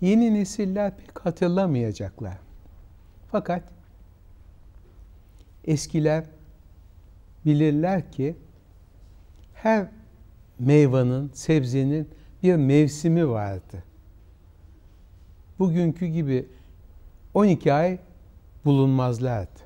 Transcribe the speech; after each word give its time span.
yeni 0.00 0.34
nesiller 0.34 0.96
pek 0.96 1.26
hatırlamayacaklar. 1.26 2.38
Fakat 3.30 3.62
eskiler 5.64 6.24
bilirler 7.46 8.12
ki 8.12 8.36
her 9.54 9.86
meyvanın, 10.58 11.30
sebzenin 11.34 12.08
bir 12.42 12.56
mevsimi 12.56 13.28
vardı. 13.28 13.84
Bugünkü 15.58 16.06
gibi 16.06 16.48
12 17.34 17.72
ay 17.72 17.98
bulunmazlardı. 18.64 19.60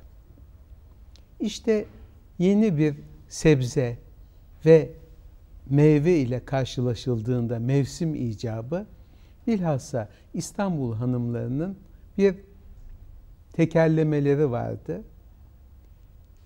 İşte 1.39 1.85
yeni 2.39 2.77
bir 2.77 2.95
sebze 3.27 3.97
ve 4.65 4.89
meyve 5.69 6.17
ile 6.17 6.45
karşılaşıldığında 6.45 7.59
mevsim 7.59 8.15
icabı 8.15 8.85
bilhassa 9.47 10.09
İstanbul 10.33 10.95
hanımlarının 10.95 11.77
bir 12.17 12.35
tekerlemeleri 13.53 14.51
vardı. 14.51 15.03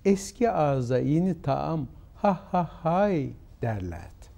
Eski 0.05 0.51
ağza 0.51 0.99
yeni 0.99 1.41
taam 1.41 1.87
ha 2.15 2.47
ha 2.51 2.69
hay 2.83 3.29
derlerdi. 3.61 4.29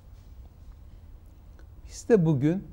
Biz 1.87 2.09
de 2.09 2.25
bugün 2.25 2.63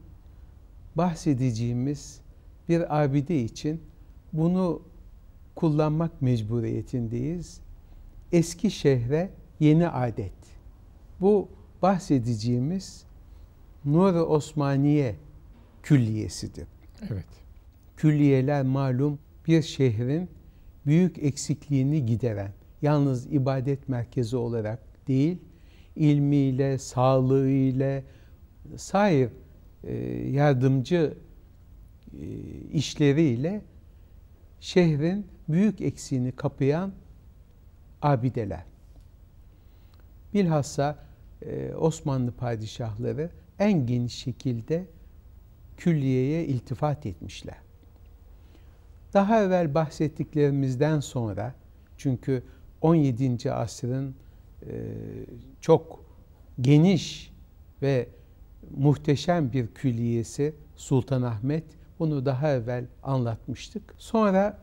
bahsedeceğimiz 0.95 2.21
bir 2.69 3.03
abide 3.03 3.43
için 3.43 3.83
bunu 4.33 4.83
kullanmak 5.57 6.23
mecburiyetindeyiz. 6.23 7.61
Eski 8.33 8.71
şehre 8.71 9.31
yeni 9.61 9.89
adet. 9.89 10.33
Bu 11.21 11.49
bahsedeceğimiz 11.83 13.05
Nur-i 13.85 14.21
Osmaniye 14.21 15.17
külliyesidir. 15.89 16.67
Evet. 17.11 17.27
Külliyeler 17.97 18.63
malum 18.63 19.19
bir 19.47 19.63
şehrin 19.63 20.31
büyük 20.87 21.19
eksikliğini 21.19 22.07
gideren, 22.07 22.53
yalnız 22.83 23.27
ibadet 23.27 23.89
merkezi 23.89 24.37
olarak 24.37 25.09
değil, 25.09 25.39
ilmiyle, 25.97 26.79
sağlığıyla, 26.79 28.03
sair 28.77 29.29
e, 29.85 29.95
yardımcı 30.31 31.15
e, 32.13 32.27
işleriyle 32.73 33.63
şehrin 34.61 35.27
büyük 35.49 35.81
eksiğini 35.81 36.33
kapayan 36.33 36.93
abideler. 38.03 38.65
Bilhassa 40.35 40.99
e, 41.43 41.75
Osmanlı 41.75 42.33
padişahları 42.33 43.31
en 43.59 43.87
geniş 43.87 44.15
şekilde 44.15 44.98
külliyeye 45.79 46.45
iltifat 46.45 47.07
etmişler. 47.07 47.57
Daha 49.15 49.43
evvel 49.43 49.75
bahsettiklerimizden 49.75 51.01
sonra 51.01 51.55
çünkü 51.97 52.43
17. 52.81 53.53
asrın 53.53 54.15
e, 54.63 54.73
çok 55.61 56.05
geniş 56.61 57.33
ve 57.83 58.09
muhteşem 58.77 59.53
bir 59.53 59.67
külliyesi 59.67 60.55
Sultanahmet. 60.77 61.65
Bunu 61.99 62.27
daha 62.27 62.53
evvel 62.53 62.85
anlatmıştık. 63.03 63.95
Sonra 63.99 64.59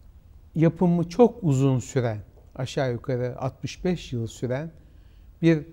yapımı 0.55 1.09
çok 1.09 1.43
uzun 1.43 1.79
süren, 1.79 2.19
aşağı 2.55 2.91
yukarı 2.91 3.39
65 3.39 4.13
yıl 4.13 4.27
süren 4.27 4.71
bir 5.41 5.65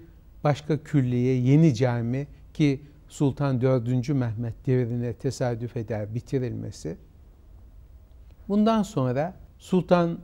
başka 0.44 0.82
külliye, 0.82 1.36
yeni 1.36 1.74
cami 1.74 2.26
ki 2.54 2.80
Sultan 3.12 3.60
4. 3.60 4.08
Mehmet 4.08 4.66
devrine 4.66 5.12
tesadüf 5.12 5.76
eder 5.76 6.14
bitirilmesi. 6.14 6.96
Bundan 8.48 8.82
sonra 8.82 9.36
Sultan 9.58 10.18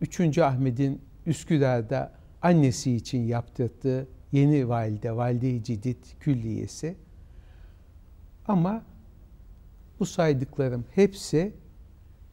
3. 0.00 0.38
Ahmet'in 0.38 1.00
Üsküdar'da 1.26 2.12
annesi 2.42 2.96
için 2.96 3.18
yaptırdığı 3.18 4.08
yeni 4.32 4.68
valide, 4.68 5.16
valide-i 5.16 5.62
cidid 5.62 6.04
külliyesi. 6.20 6.96
Ama 8.48 8.82
bu 10.00 10.06
saydıklarım 10.06 10.84
hepsi 10.94 11.52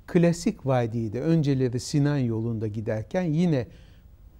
klasik 0.08 0.66
vadide, 0.66 1.22
önceleri 1.22 1.80
Sinan 1.80 2.18
yolunda 2.18 2.68
giderken 2.68 3.24
yine 3.24 3.68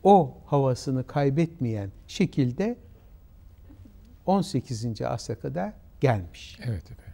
o 0.04 0.38
havasını 0.46 1.08
kaybetmeyen 1.08 1.92
şekilde 2.08 2.78
18. 4.26 5.02
asra 5.02 5.40
kadar 5.40 5.74
gelmiş. 6.00 6.60
Evet 6.64 6.92
efendim. 6.92 7.14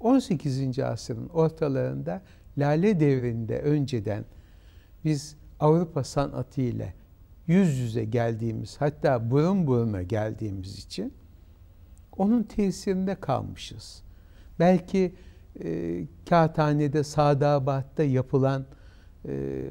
18. 0.00 0.78
asrın 0.78 1.28
ortalarında 1.28 2.22
Lale 2.58 3.00
devrinde 3.00 3.60
önceden 3.60 4.24
biz 5.04 5.36
Avrupa 5.60 6.04
sanatı 6.04 6.60
ile 6.60 6.94
yüz 7.46 7.78
yüze 7.78 8.04
geldiğimiz 8.04 8.76
hatta 8.78 9.30
burun 9.30 9.66
buruna 9.66 10.02
geldiğimiz 10.02 10.78
için 10.78 11.12
onun 12.16 12.42
tesirinde 12.42 13.14
kalmışız. 13.14 14.02
Belki 14.58 15.14
e, 15.64 16.02
Kağıthane'de, 16.28 17.04
Sadabat'ta 17.04 18.02
yapılan 18.02 18.66
e, 19.28 19.62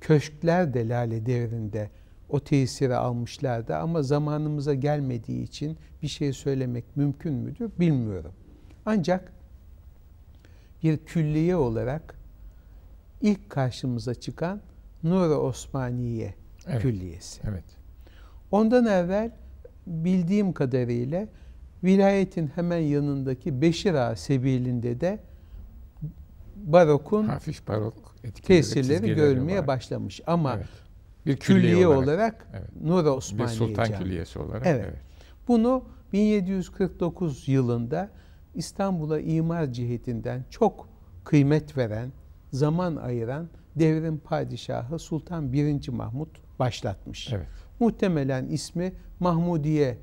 köşkler 0.00 0.74
de 0.74 0.88
Lale 0.88 1.26
devrinde 1.26 1.90
o 2.28 2.40
tesiri 2.40 2.96
almışlardı 2.96 3.76
ama 3.76 4.02
zamanımıza 4.02 4.74
gelmediği 4.74 5.42
için 5.42 5.78
bir 6.02 6.08
şey 6.08 6.32
söylemek 6.32 6.96
mümkün 6.96 7.34
müdür 7.34 7.70
bilmiyorum. 7.80 8.32
Ancak 8.86 9.32
bir 10.82 10.96
külliye 10.98 11.56
olarak 11.56 12.18
ilk 13.20 13.50
karşımıza 13.50 14.14
çıkan 14.14 14.60
Nur-i 15.02 15.34
Osmaniye 15.34 16.34
evet, 16.66 16.82
Külliyesi. 16.82 17.40
Evet. 17.50 17.64
Ondan 18.50 18.86
evvel 18.86 19.30
bildiğim 19.86 20.52
kadarıyla 20.52 21.28
vilayetin 21.84 22.50
hemen 22.54 22.78
yanındaki 22.78 23.62
Beşir 23.62 23.94
Ağa 23.94 24.16
sebilinde 24.16 25.00
de 25.00 25.18
barokun 26.56 27.24
hafif 27.24 27.68
barok 27.68 28.14
tesirleri 28.42 29.14
görmeye 29.14 29.66
başlamış. 29.66 30.20
Ama 30.26 30.54
evet. 30.56 30.87
Bir 31.28 31.36
külliye, 31.36 31.72
külliye 31.72 31.86
olarak, 31.86 32.04
olarak 32.04 32.46
evet. 32.52 32.82
Nur 32.82 33.04
Osmaniye 33.04 33.48
Bir 33.48 33.52
sultan 33.52 33.84
Camii. 33.84 33.98
külliyesi 33.98 34.38
olarak. 34.38 34.66
Evet. 34.66 34.84
evet. 34.88 35.00
Bunu 35.48 35.84
1749 36.12 37.48
yılında 37.48 38.10
İstanbul'a 38.54 39.20
imar 39.20 39.72
cihetinden 39.72 40.44
çok 40.50 40.88
kıymet 41.24 41.76
veren, 41.76 42.12
zaman 42.52 42.96
ayıran 42.96 43.48
devrin 43.76 44.18
padişahı 44.18 44.98
Sultan 44.98 45.52
1. 45.52 45.88
Mahmut 45.88 46.28
başlatmış. 46.58 47.32
Evet. 47.32 47.46
Muhtemelen 47.80 48.46
ismi 48.46 48.92
Mahmudiye 49.20 49.98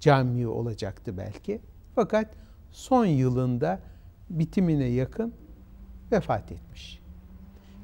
Camii 0.00 0.46
olacaktı 0.46 1.16
belki. 1.18 1.60
Fakat 1.94 2.34
son 2.70 3.06
yılında 3.06 3.80
bitimine 4.30 4.84
yakın 4.86 5.32
vefat 6.12 6.52
etmiş. 6.52 7.00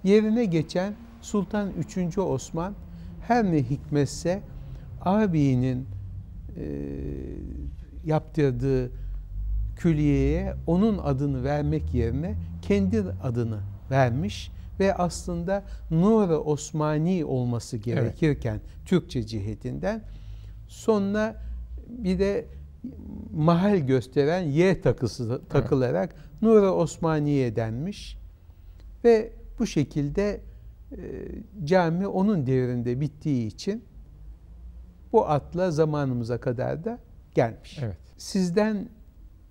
Yerine 0.05 0.45
geçen 0.45 0.95
Sultan 1.25 1.71
3. 1.97 2.19
Osman 2.19 2.75
her 3.21 3.45
ne 3.45 3.63
hikmetse 3.63 4.43
abinin 5.01 5.87
e, 6.57 6.65
yaptırdığı 8.05 8.91
külliyeye 9.77 10.55
onun 10.67 10.99
adını 10.99 11.45
vermek 11.45 11.95
yerine 11.95 12.35
kendi 12.63 13.03
adını 13.23 13.61
vermiş 13.91 14.51
ve 14.81 14.95
aslında 14.95 15.65
Nur-i 15.91 16.35
Osmani 16.35 17.25
olması 17.25 17.77
gerekirken 17.77 18.55
evet. 18.55 18.87
Türkçe 18.87 19.27
cihetinden 19.27 20.03
sonuna 20.69 21.37
bir 21.89 22.19
de 22.19 22.47
mahal 23.35 23.79
gösteren 23.79 24.43
Y 24.43 24.81
takısı 24.81 25.41
takılarak 25.49 26.15
evet. 26.15 26.43
Nur-i 26.43 26.67
Osmaniye 26.67 27.57
denmiş 27.57 28.19
ve 29.05 29.33
bu 29.59 29.67
şekilde 29.67 30.41
cami 31.65 32.07
onun 32.07 32.47
devrinde 32.47 33.01
bittiği 33.01 33.47
için 33.47 33.85
bu 35.13 35.29
atla 35.29 35.71
zamanımıza 35.71 36.41
kadar 36.41 36.85
da 36.85 36.99
gelmiş. 37.35 37.79
Evet. 37.83 37.97
Sizden 38.17 38.89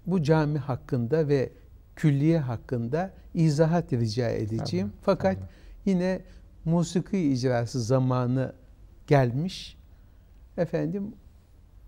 bu 0.05 0.23
cami 0.23 0.59
hakkında 0.59 1.27
ve 1.27 1.49
külliye 1.95 2.39
hakkında 2.39 3.13
izahat 3.33 3.93
rica 3.93 4.29
edeceğim. 4.29 4.87
Tamam, 4.87 4.99
Fakat 5.01 5.33
tamam. 5.33 5.49
yine 5.85 6.21
musiki 6.65 7.31
icrası 7.31 7.81
zamanı 7.81 8.53
gelmiş. 9.07 9.77
Efendim 10.57 11.15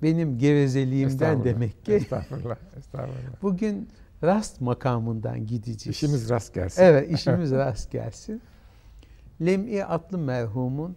benim 0.02 0.38
gevezeliğimden 0.38 1.44
demek 1.44 1.86
ki. 1.86 1.94
Estağfurullah, 1.94 2.58
estağfurullah. 2.78 3.42
Bugün 3.42 3.90
rast 4.24 4.62
makamından 4.62 5.46
gideceğiz. 5.48 5.98
İşimiz 5.98 6.30
rast 6.30 6.54
gelsin. 6.54 6.82
Evet, 6.82 7.12
işimiz 7.12 7.52
rast 7.52 7.92
gelsin. 7.92 8.42
Lem'i 9.42 9.86
adlı 9.86 10.18
merhumun 10.18 10.96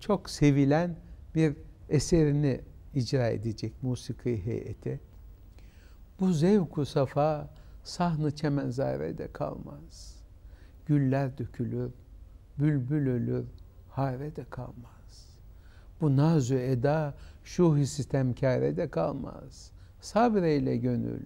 çok 0.00 0.30
sevilen 0.30 0.96
bir 1.34 1.56
eserini 1.88 2.60
icra 2.94 3.28
edecek 3.28 3.82
musiki 3.82 4.46
heyeti. 4.46 5.00
Bu 6.20 6.32
zevku 6.32 6.86
safa 6.86 7.50
Sahnı 7.88 8.34
çemenzarede 8.34 9.32
kalmaz. 9.32 10.22
Güller 10.86 11.38
dökülür, 11.38 11.92
bülbül 12.58 13.08
ölür, 13.08 13.46
harede 13.88 14.44
kalmaz. 14.50 15.38
Bu 16.00 16.16
nazu 16.16 16.54
eda 16.54 17.14
şuhi 17.44 17.86
sistemkarede 17.86 18.90
kalmaz. 18.90 19.72
Sabreyle 20.00 20.76
gönül, 20.76 21.22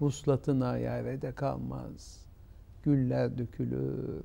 vuslatın 0.00 0.60
ayarede 0.60 1.32
kalmaz. 1.32 2.26
Güller 2.82 3.38
dökülür, 3.38 4.24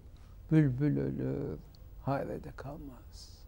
bülbül 0.51 0.98
ölür, 0.98 1.59
harede 2.01 2.51
kalmaz. 2.56 3.41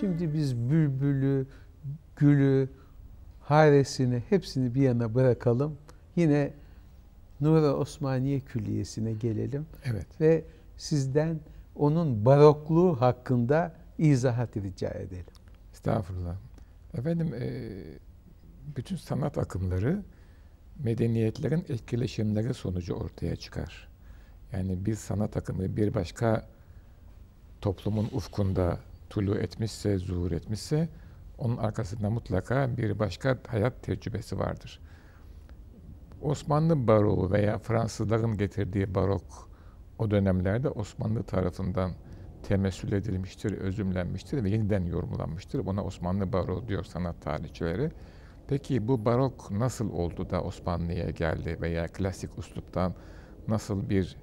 Şimdi 0.00 0.34
biz 0.34 0.56
bülbülü, 0.56 1.46
gülü, 2.16 2.68
haresini 3.40 4.22
hepsini 4.28 4.74
bir 4.74 4.82
yana 4.82 5.14
bırakalım. 5.14 5.78
Yine 6.16 6.52
Nura 7.40 7.74
Osmaniye 7.74 8.40
Külliyesi'ne 8.40 9.12
gelelim. 9.12 9.66
Evet. 9.84 10.06
Ve 10.20 10.44
sizden 10.76 11.40
onun 11.76 12.24
barokluğu 12.24 13.00
hakkında 13.00 13.74
izahat 13.98 14.56
rica 14.56 14.90
edelim. 14.90 15.24
Estağfurullah. 15.72 16.36
Efendim 16.94 17.34
e, 17.34 17.70
bütün 18.76 18.96
sanat 18.96 19.38
akımları 19.38 20.02
medeniyetlerin 20.78 21.64
etkileşimleri 21.68 22.54
sonucu 22.54 22.94
ortaya 22.94 23.36
çıkar. 23.36 23.88
Yani 24.52 24.86
bir 24.86 24.94
sanat 24.94 25.36
akımı 25.36 25.76
bir 25.76 25.94
başka 25.94 26.48
toplumun 27.60 28.08
ufkunda 28.12 28.78
tulu 29.10 29.38
etmişse, 29.38 29.98
zuhur 29.98 30.32
etmişse 30.32 30.88
onun 31.38 31.56
arkasında 31.56 32.10
mutlaka 32.10 32.76
bir 32.76 32.98
başka 32.98 33.38
hayat 33.48 33.82
tecrübesi 33.82 34.38
vardır. 34.38 34.80
Osmanlı 36.22 36.86
baroğu 36.86 37.30
veya 37.30 37.58
Fransızların 37.58 38.36
getirdiği 38.36 38.94
barok 38.94 39.48
o 39.98 40.10
dönemlerde 40.10 40.68
Osmanlı 40.68 41.22
tarafından 41.22 41.92
temessül 42.42 42.92
edilmiştir, 42.92 43.52
özümlenmiştir 43.52 44.44
ve 44.44 44.50
yeniden 44.50 44.86
yorumlanmıştır. 44.86 45.66
Buna 45.66 45.84
Osmanlı 45.84 46.32
baroğu 46.32 46.68
diyor 46.68 46.84
sanat 46.84 47.22
tarihçileri. 47.22 47.90
Peki 48.48 48.88
bu 48.88 49.04
barok 49.04 49.50
nasıl 49.50 49.92
oldu 49.92 50.30
da 50.30 50.42
Osmanlı'ya 50.42 51.10
geldi 51.10 51.58
veya 51.60 51.86
klasik 51.86 52.38
usluptan 52.38 52.94
nasıl 53.48 53.90
bir 53.90 54.16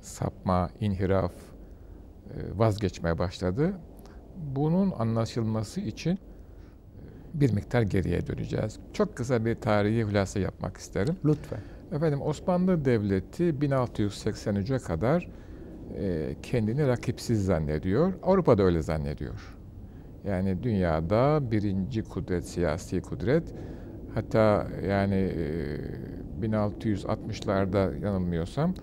sapma, 0.00 0.70
inhiraf, 0.80 1.32
e, 1.32 2.58
vazgeçmeye 2.58 3.18
başladı? 3.18 3.74
Bunun 4.36 4.90
anlaşılması 4.90 5.80
için 5.80 6.18
bir 7.34 7.52
miktar 7.52 7.82
geriye 7.82 8.26
döneceğiz. 8.26 8.78
Çok 8.92 9.16
kısa 9.16 9.44
bir 9.44 9.54
tarihi 9.54 10.06
hülasa 10.06 10.40
yapmak 10.40 10.76
isterim. 10.76 11.16
Lütfen. 11.24 11.60
Efendim 11.92 12.22
Osmanlı 12.22 12.84
Devleti 12.84 13.44
1683'e 13.44 14.78
kadar 14.78 15.28
e, 15.96 16.36
kendini 16.42 16.86
rakipsiz 16.88 17.44
zannediyor. 17.44 18.12
Avrupa'da 18.22 18.62
öyle 18.62 18.82
zannediyor. 18.82 19.56
Yani 20.26 20.62
dünyada 20.62 21.50
birinci 21.50 22.02
kudret, 22.02 22.48
siyasi 22.48 23.00
kudret. 23.00 23.54
Hatta 24.14 24.66
yani 24.88 25.14
e, 25.14 26.46
1660'larda 26.46 28.04
yanılmıyorsam 28.04 28.74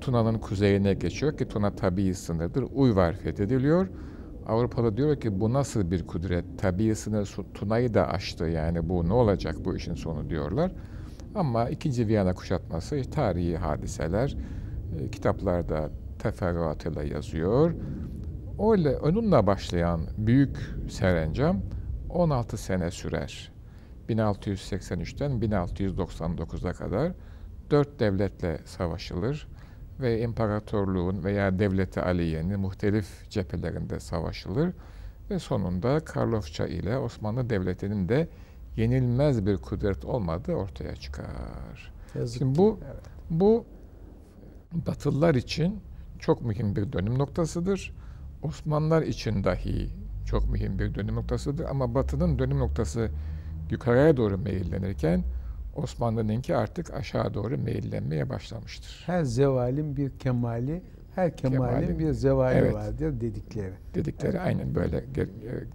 Tuna'nın 0.00 0.38
kuzeyine 0.38 0.94
geçiyor 0.94 1.38
ki 1.38 1.48
Tuna 1.48 1.70
tabii 1.70 2.14
sınırdır. 2.14 2.64
Uyvar 2.74 3.12
fethediliyor. 3.12 3.88
Avrupa'da 4.46 4.96
diyor 4.96 5.20
ki 5.20 5.40
bu 5.40 5.52
nasıl 5.52 5.90
bir 5.90 6.06
kudret? 6.06 6.44
Tabii 6.58 6.94
sınır 6.94 7.36
Tuna'yı 7.54 7.94
da 7.94 8.08
aştı 8.08 8.44
yani 8.44 8.88
bu 8.88 9.08
ne 9.08 9.12
olacak 9.12 9.56
bu 9.64 9.76
işin 9.76 9.94
sonu 9.94 10.30
diyorlar. 10.30 10.72
Ama 11.34 11.68
ikinci 11.68 12.08
Viyana 12.08 12.34
kuşatması 12.34 13.10
tarihi 13.10 13.56
hadiseler 13.56 14.36
e, 15.00 15.10
kitaplarda 15.10 15.90
teferruatıyla 16.18 17.02
yazıyor. 17.02 17.74
Öyle 18.70 18.98
onunla 18.98 19.46
başlayan 19.46 20.00
büyük 20.18 20.56
serencam 20.90 21.60
16 22.10 22.56
sene 22.56 22.90
sürer. 22.90 23.52
1683'ten 24.08 25.30
1699'a 25.30 26.72
kadar 26.72 27.12
dört 27.70 28.00
devletle 28.00 28.58
savaşılır 28.64 29.48
ve 30.00 30.20
imparatorluğun 30.20 31.24
veya 31.24 31.58
devleti 31.58 32.00
Aliye'nin 32.00 32.60
muhtelif 32.60 33.30
cephelerinde 33.30 34.00
savaşılır 34.00 34.70
ve 35.30 35.38
sonunda 35.38 36.00
Karlofça 36.00 36.66
ile 36.66 36.98
Osmanlı 36.98 37.50
Devleti'nin 37.50 38.08
de 38.08 38.28
yenilmez 38.76 39.46
bir 39.46 39.56
kudret 39.56 40.04
olmadığı 40.04 40.54
ortaya 40.54 40.96
çıkar. 40.96 41.92
Yazık 42.14 42.38
Şimdi 42.38 42.58
bu 42.58 42.78
evet. 42.84 43.02
bu 43.30 43.64
Batılılar 44.86 45.34
için 45.34 45.80
çok 46.18 46.42
mühim 46.42 46.76
bir 46.76 46.92
dönüm 46.92 47.18
noktasıdır. 47.18 47.94
Osmanlılar 48.42 49.02
için 49.02 49.44
dahi 49.44 49.90
çok 50.26 50.50
mühim 50.50 50.78
bir 50.78 50.94
dönüm 50.94 51.14
noktasıdır 51.14 51.64
ama 51.64 51.94
Batı'nın 51.94 52.38
dönüm 52.38 52.58
noktası 52.58 53.10
yukarıya 53.70 54.16
doğru 54.16 54.38
meyillenirken 54.38 55.24
Osmanlı'nınki 55.76 56.56
artık 56.56 56.94
aşağı 56.94 57.34
doğru 57.34 57.58
meyillenmeye 57.58 58.28
başlamıştır. 58.30 59.02
Her 59.06 59.22
zevalin 59.22 59.96
bir 59.96 60.10
kemali, 60.10 60.82
her 61.14 61.36
kemalin, 61.36 61.80
kemalin 61.80 61.98
bir 61.98 62.12
zevali 62.12 62.58
evet, 62.58 62.74
vardır 62.74 63.20
dedikleri. 63.20 63.72
Dedikleri 63.94 64.30
evet. 64.30 64.46
aynen 64.46 64.74
böyle 64.74 65.04
gel, 65.14 65.28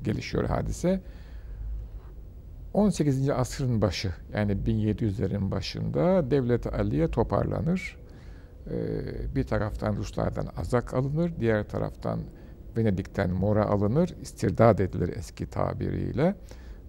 gelişiyor 0.03 0.44
hadise. 0.44 1.01
18. 2.74 3.29
asrın 3.29 3.82
başı 3.82 4.13
yani 4.34 4.51
1700'lerin 4.51 5.51
başında 5.51 6.32
devlet 6.32 6.74
Aliye 6.74 7.12
toparlanır. 7.12 7.98
Ee, 8.72 9.36
bir 9.36 9.44
taraftan 9.44 9.96
Ruslardan 9.96 10.48
azak 10.58 10.94
alınır, 10.94 11.32
diğer 11.39 11.63
taraftan 11.63 12.20
Venedik'ten 12.77 13.29
mora 13.29 13.65
alınır, 13.65 14.15
istirdat 14.22 14.79
edilir 14.79 15.13
eski 15.18 15.46
tabiriyle 15.46 16.36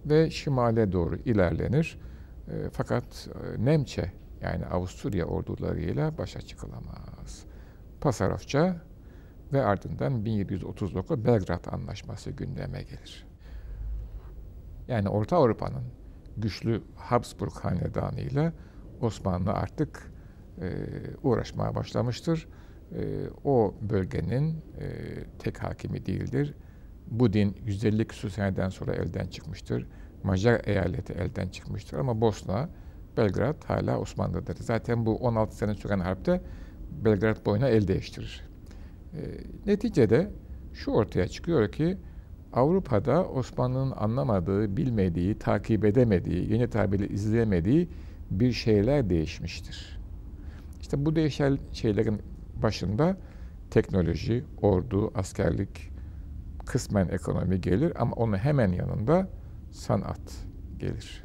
ve 0.05 0.29
şimale 0.29 0.91
doğru 0.91 1.15
ilerlenir. 1.15 1.97
E, 2.47 2.69
fakat 2.73 3.27
e, 3.27 3.65
Nemçe 3.65 4.11
yani 4.41 4.65
Avusturya 4.65 5.25
ordularıyla 5.25 6.17
başa 6.17 6.41
çıkılamaz. 6.41 7.45
Pasarofça 8.01 8.81
ve 9.53 9.63
ardından 9.63 10.25
1739 10.25 11.25
Belgrad 11.25 11.65
Anlaşması 11.65 12.31
gündeme 12.31 12.83
gelir. 12.83 13.27
Yani 14.87 15.09
Orta 15.09 15.37
Avrupa'nın 15.37 15.83
güçlü 16.37 16.81
Habsburg 16.95 17.53
hanedanıyla 17.53 18.53
Osmanlı 19.01 19.51
artık 19.51 20.11
e, 20.61 20.73
uğraşmaya 21.23 21.75
başlamıştır. 21.75 22.47
E, 22.91 23.29
o 23.43 23.75
bölgenin 23.81 24.65
e, 24.79 24.87
tek 25.39 25.63
hakimi 25.63 26.05
değildir. 26.05 26.53
Bu 27.07 27.33
din 27.33 27.57
150 27.65 28.07
küsur 28.07 28.29
seneden 28.29 28.69
sonra 28.69 28.93
elden 28.93 29.27
çıkmıştır. 29.27 29.87
Macar 30.23 30.61
eyaleti 30.63 31.13
elden 31.13 31.47
çıkmıştır 31.47 31.97
ama 31.97 32.21
Bosna, 32.21 32.69
Belgrad 33.17 33.63
hala 33.65 33.99
Osmanlı'dır. 33.99 34.55
Zaten 34.55 35.05
bu 35.05 35.15
16 35.17 35.55
sene 35.55 35.75
süren 35.75 35.99
harpte 35.99 36.41
Belgrad 37.05 37.45
boyuna 37.45 37.67
el 37.67 37.87
değiştirir. 37.87 38.43
E, 39.13 39.19
neticede 39.65 40.31
şu 40.73 40.91
ortaya 40.91 41.27
çıkıyor 41.27 41.71
ki 41.71 41.97
Avrupa'da 42.53 43.25
Osmanlı'nın 43.25 43.91
anlamadığı, 43.91 44.77
bilmediği, 44.77 45.39
takip 45.39 45.85
edemediği, 45.85 46.53
yeni 46.53 46.69
tabirle 46.69 47.07
izleyemediği 47.07 47.89
bir 48.31 48.51
şeyler 48.51 49.09
değişmiştir. 49.09 49.99
İşte 50.81 51.05
bu 51.05 51.15
değişen 51.15 51.57
şeylerin 51.73 52.21
başında 52.63 53.17
teknoloji, 53.69 54.43
ordu, 54.61 55.11
askerlik, 55.15 55.91
kısmen 56.65 57.07
ekonomi 57.07 57.61
gelir 57.61 57.93
ama 57.95 58.15
onun 58.15 58.37
hemen 58.37 58.71
yanında 58.71 59.27
sanat 59.71 60.21
gelir. 60.79 61.23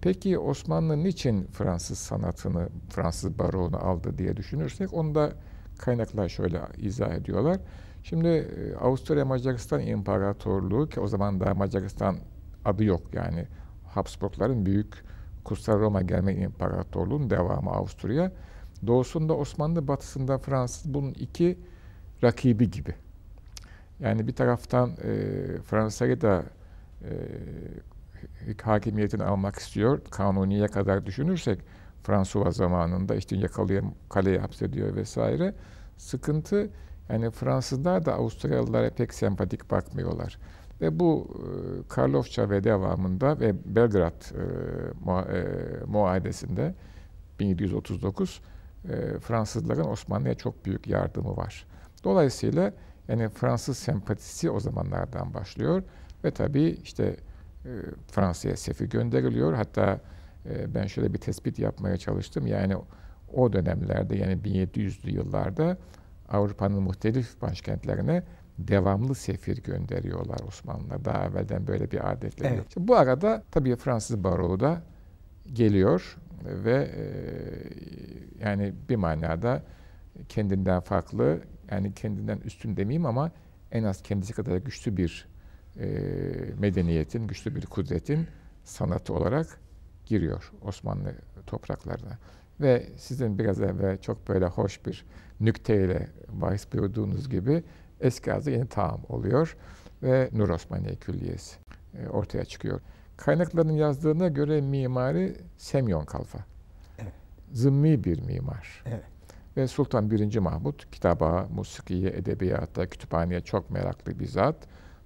Peki 0.00 0.38
Osmanlı 0.38 1.04
niçin 1.04 1.46
Fransız 1.46 1.98
sanatını, 1.98 2.68
Fransız 2.90 3.38
baroğunu 3.38 3.76
aldı 3.76 4.18
diye 4.18 4.36
düşünürsek 4.36 4.94
onu 4.94 5.14
da 5.14 5.32
kaynaklar 5.78 6.28
şöyle 6.28 6.60
izah 6.78 7.14
ediyorlar. 7.14 7.58
Şimdi 8.02 8.28
e, 8.28 8.76
Avusturya 8.76 9.24
Macaristan 9.24 9.80
İmparatorluğu 9.80 10.88
ki 10.88 11.00
o 11.00 11.06
zaman 11.06 11.40
daha 11.40 11.54
Macaristan 11.54 12.16
adı 12.64 12.84
yok 12.84 13.02
yani 13.12 13.46
Habsburgların 13.86 14.66
büyük 14.66 15.04
Kutsal 15.44 15.80
Roma 15.80 16.02
Gelme 16.02 16.34
İmparatorluğu'nun 16.34 17.30
devamı 17.30 17.70
Avusturya. 17.70 18.32
Doğusunda 18.86 19.36
Osmanlı, 19.36 19.88
batısında 19.88 20.38
Fransız 20.38 20.94
bunun 20.94 21.12
iki 21.12 21.58
rakibi 22.22 22.70
gibi. 22.70 22.94
Yani 24.00 24.26
bir 24.26 24.32
taraftan 24.32 24.90
e, 24.90 25.16
Fransa'yı 25.62 26.20
da 26.20 26.44
e, 27.10 28.62
hakimiyetini 28.62 29.24
almak 29.24 29.56
istiyor. 29.56 30.00
Kanuniye 30.10 30.66
kadar 30.66 31.06
düşünürsek 31.06 31.60
Fransuva 32.02 32.50
zamanında 32.50 33.14
işte 33.14 33.36
yakalıyor, 33.36 33.82
kaleye 34.10 34.38
hapsediyor 34.38 34.96
vesaire. 34.96 35.54
Sıkıntı 35.96 36.70
yani 37.08 37.30
Fransızlar 37.30 38.04
da 38.04 38.14
Avusturyalılara 38.14 38.90
pek 38.90 39.14
sempatik 39.14 39.70
bakmıyorlar. 39.70 40.38
Ve 40.80 41.00
bu 41.00 41.28
e, 41.34 41.88
Karlofça 41.88 42.50
ve 42.50 42.64
devamında 42.64 43.40
ve 43.40 43.54
Belgrad 43.76 44.12
e, 44.12 44.44
mua, 45.04 45.22
e, 45.22 45.44
muahedesinde 45.86 46.74
1739 47.40 48.40
e, 48.84 49.18
Fransızların 49.18 49.84
Osmanlı'ya 49.84 50.34
çok 50.34 50.64
büyük 50.64 50.86
yardımı 50.86 51.36
var. 51.36 51.66
Dolayısıyla 52.04 52.72
yani 53.08 53.28
Fransız 53.28 53.78
sempatisi 53.78 54.50
o 54.50 54.60
zamanlardan 54.60 55.34
başlıyor 55.34 55.82
ve 56.24 56.30
tabii 56.30 56.78
işte 56.82 57.16
e, 57.64 57.70
Fransa'ya 58.10 58.56
sefi 58.56 58.88
gönderiliyor. 58.88 59.52
Hatta 59.52 60.00
e, 60.46 60.74
ben 60.74 60.86
şöyle 60.86 61.12
bir 61.12 61.18
tespit 61.18 61.58
yapmaya 61.58 61.96
çalıştım. 61.96 62.46
Yani 62.46 62.76
o 63.32 63.52
dönemlerde 63.52 64.16
yani 64.16 64.32
1700'lü 64.32 65.10
yıllarda 65.10 65.76
Avrupa'nın 66.28 66.82
muhtelif 66.82 67.42
başkentlerine 67.42 68.22
devamlı 68.58 69.14
sefir 69.14 69.62
gönderiyorlar 69.62 70.38
Osmanlılar. 70.48 71.04
Daha 71.04 71.24
evvelden 71.24 71.66
böyle 71.66 71.90
bir 71.90 72.12
adetleri. 72.12 72.54
Evet. 72.54 72.66
Şimdi 72.74 72.88
bu 72.88 72.96
arada 72.96 73.42
tabii 73.50 73.76
Fransız 73.76 74.24
baroğu 74.24 74.60
da 74.60 74.82
geliyor 75.52 76.16
ve 76.44 76.90
e, 76.96 77.04
yani 78.44 78.74
bir 78.88 78.96
manada 78.96 79.62
kendinden 80.28 80.80
farklı 80.80 81.40
yani 81.70 81.94
kendinden 81.94 82.38
üstün 82.38 82.76
demeyeyim 82.76 83.06
ama 83.06 83.30
en 83.72 83.84
az 83.84 84.02
kendisi 84.02 84.32
kadar 84.32 84.56
güçlü 84.56 84.96
bir 84.96 85.28
e, 85.80 85.88
medeniyetin, 86.58 87.26
güçlü 87.26 87.54
bir 87.54 87.66
kudretin 87.66 88.26
sanatı 88.64 89.14
olarak 89.14 89.46
giriyor 90.06 90.52
Osmanlı 90.62 91.14
topraklarına. 91.46 92.18
Ve 92.60 92.86
sizin 92.96 93.38
biraz 93.38 93.60
evvel 93.60 93.98
çok 93.98 94.28
böyle 94.28 94.46
hoş 94.46 94.86
bir 94.86 95.04
nükteyle 95.40 96.08
bahis 96.28 96.72
buyurduğunuz 96.72 97.28
gibi 97.28 97.64
eski 98.00 98.32
adı 98.32 98.50
yeni 98.50 98.66
tam 98.66 99.00
oluyor 99.08 99.56
ve 100.02 100.28
Nur 100.32 100.48
Osmaniye 100.48 100.94
Külliyesi 100.94 101.56
e, 101.94 102.08
ortaya 102.08 102.44
çıkıyor. 102.44 102.80
Kaynakların 103.16 103.72
yazdığına 103.72 104.28
göre 104.28 104.60
mimari 104.60 105.36
Semyon 105.56 106.04
Kalfa. 106.04 106.38
Evet. 106.98 107.12
Zımmi 107.52 108.04
bir 108.04 108.20
mimar. 108.20 108.82
Evet. 108.86 109.04
Ve 109.56 109.68
Sultan 109.68 110.10
1. 110.10 110.38
Mahmut 110.38 110.90
kitaba, 110.90 111.48
musikiye, 111.54 112.10
edebiyata, 112.10 112.86
kütüphaneye 112.86 113.40
çok 113.40 113.70
meraklı 113.70 114.18
bir 114.20 114.26
zat. 114.26 114.56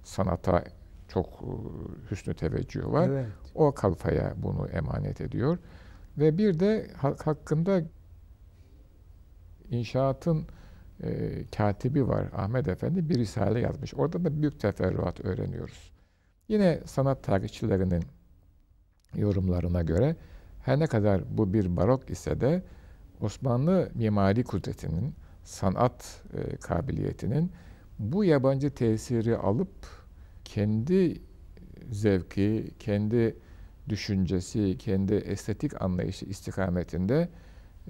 Sanata 0.03 0.63
çok 1.07 1.27
e, 1.27 1.51
hüsnü 2.11 2.33
teveccüh 2.33 2.85
var. 2.85 3.09
Evet. 3.09 3.27
O 3.55 3.71
kalfaya 3.71 4.33
bunu 4.37 4.67
emanet 4.67 5.21
ediyor. 5.21 5.57
Ve 6.17 6.37
bir 6.37 6.59
de 6.59 6.87
hakkında 6.97 7.81
inşaatın 9.69 10.47
e, 11.03 11.43
katibi 11.57 12.07
var 12.07 12.29
Ahmet 12.35 12.67
Efendi 12.67 13.09
bir 13.09 13.15
risale 13.15 13.59
yazmış. 13.59 13.93
Orada 13.93 14.25
da 14.25 14.41
büyük 14.41 14.59
teferruat 14.59 15.25
öğreniyoruz. 15.25 15.91
Yine 16.47 16.79
sanat 16.85 17.23
tarihçilerinin 17.23 18.03
yorumlarına 19.15 19.81
göre 19.81 20.15
her 20.65 20.79
ne 20.79 20.87
kadar 20.87 21.37
bu 21.37 21.53
bir 21.53 21.75
barok 21.75 22.09
ise 22.09 22.41
de 22.41 22.63
Osmanlı 23.21 23.89
mimari 23.95 24.43
kudretinin, 24.43 25.15
sanat 25.43 26.21
e, 26.33 26.55
kabiliyetinin 26.55 27.51
bu 27.99 28.25
yabancı 28.25 28.69
tesiri 28.69 29.37
alıp 29.37 29.69
kendi 30.45 31.21
zevki, 31.91 32.71
kendi 32.79 33.35
düşüncesi, 33.89 34.77
kendi 34.77 35.13
estetik 35.13 35.81
anlayışı 35.81 36.25
istikametinde 36.25 37.29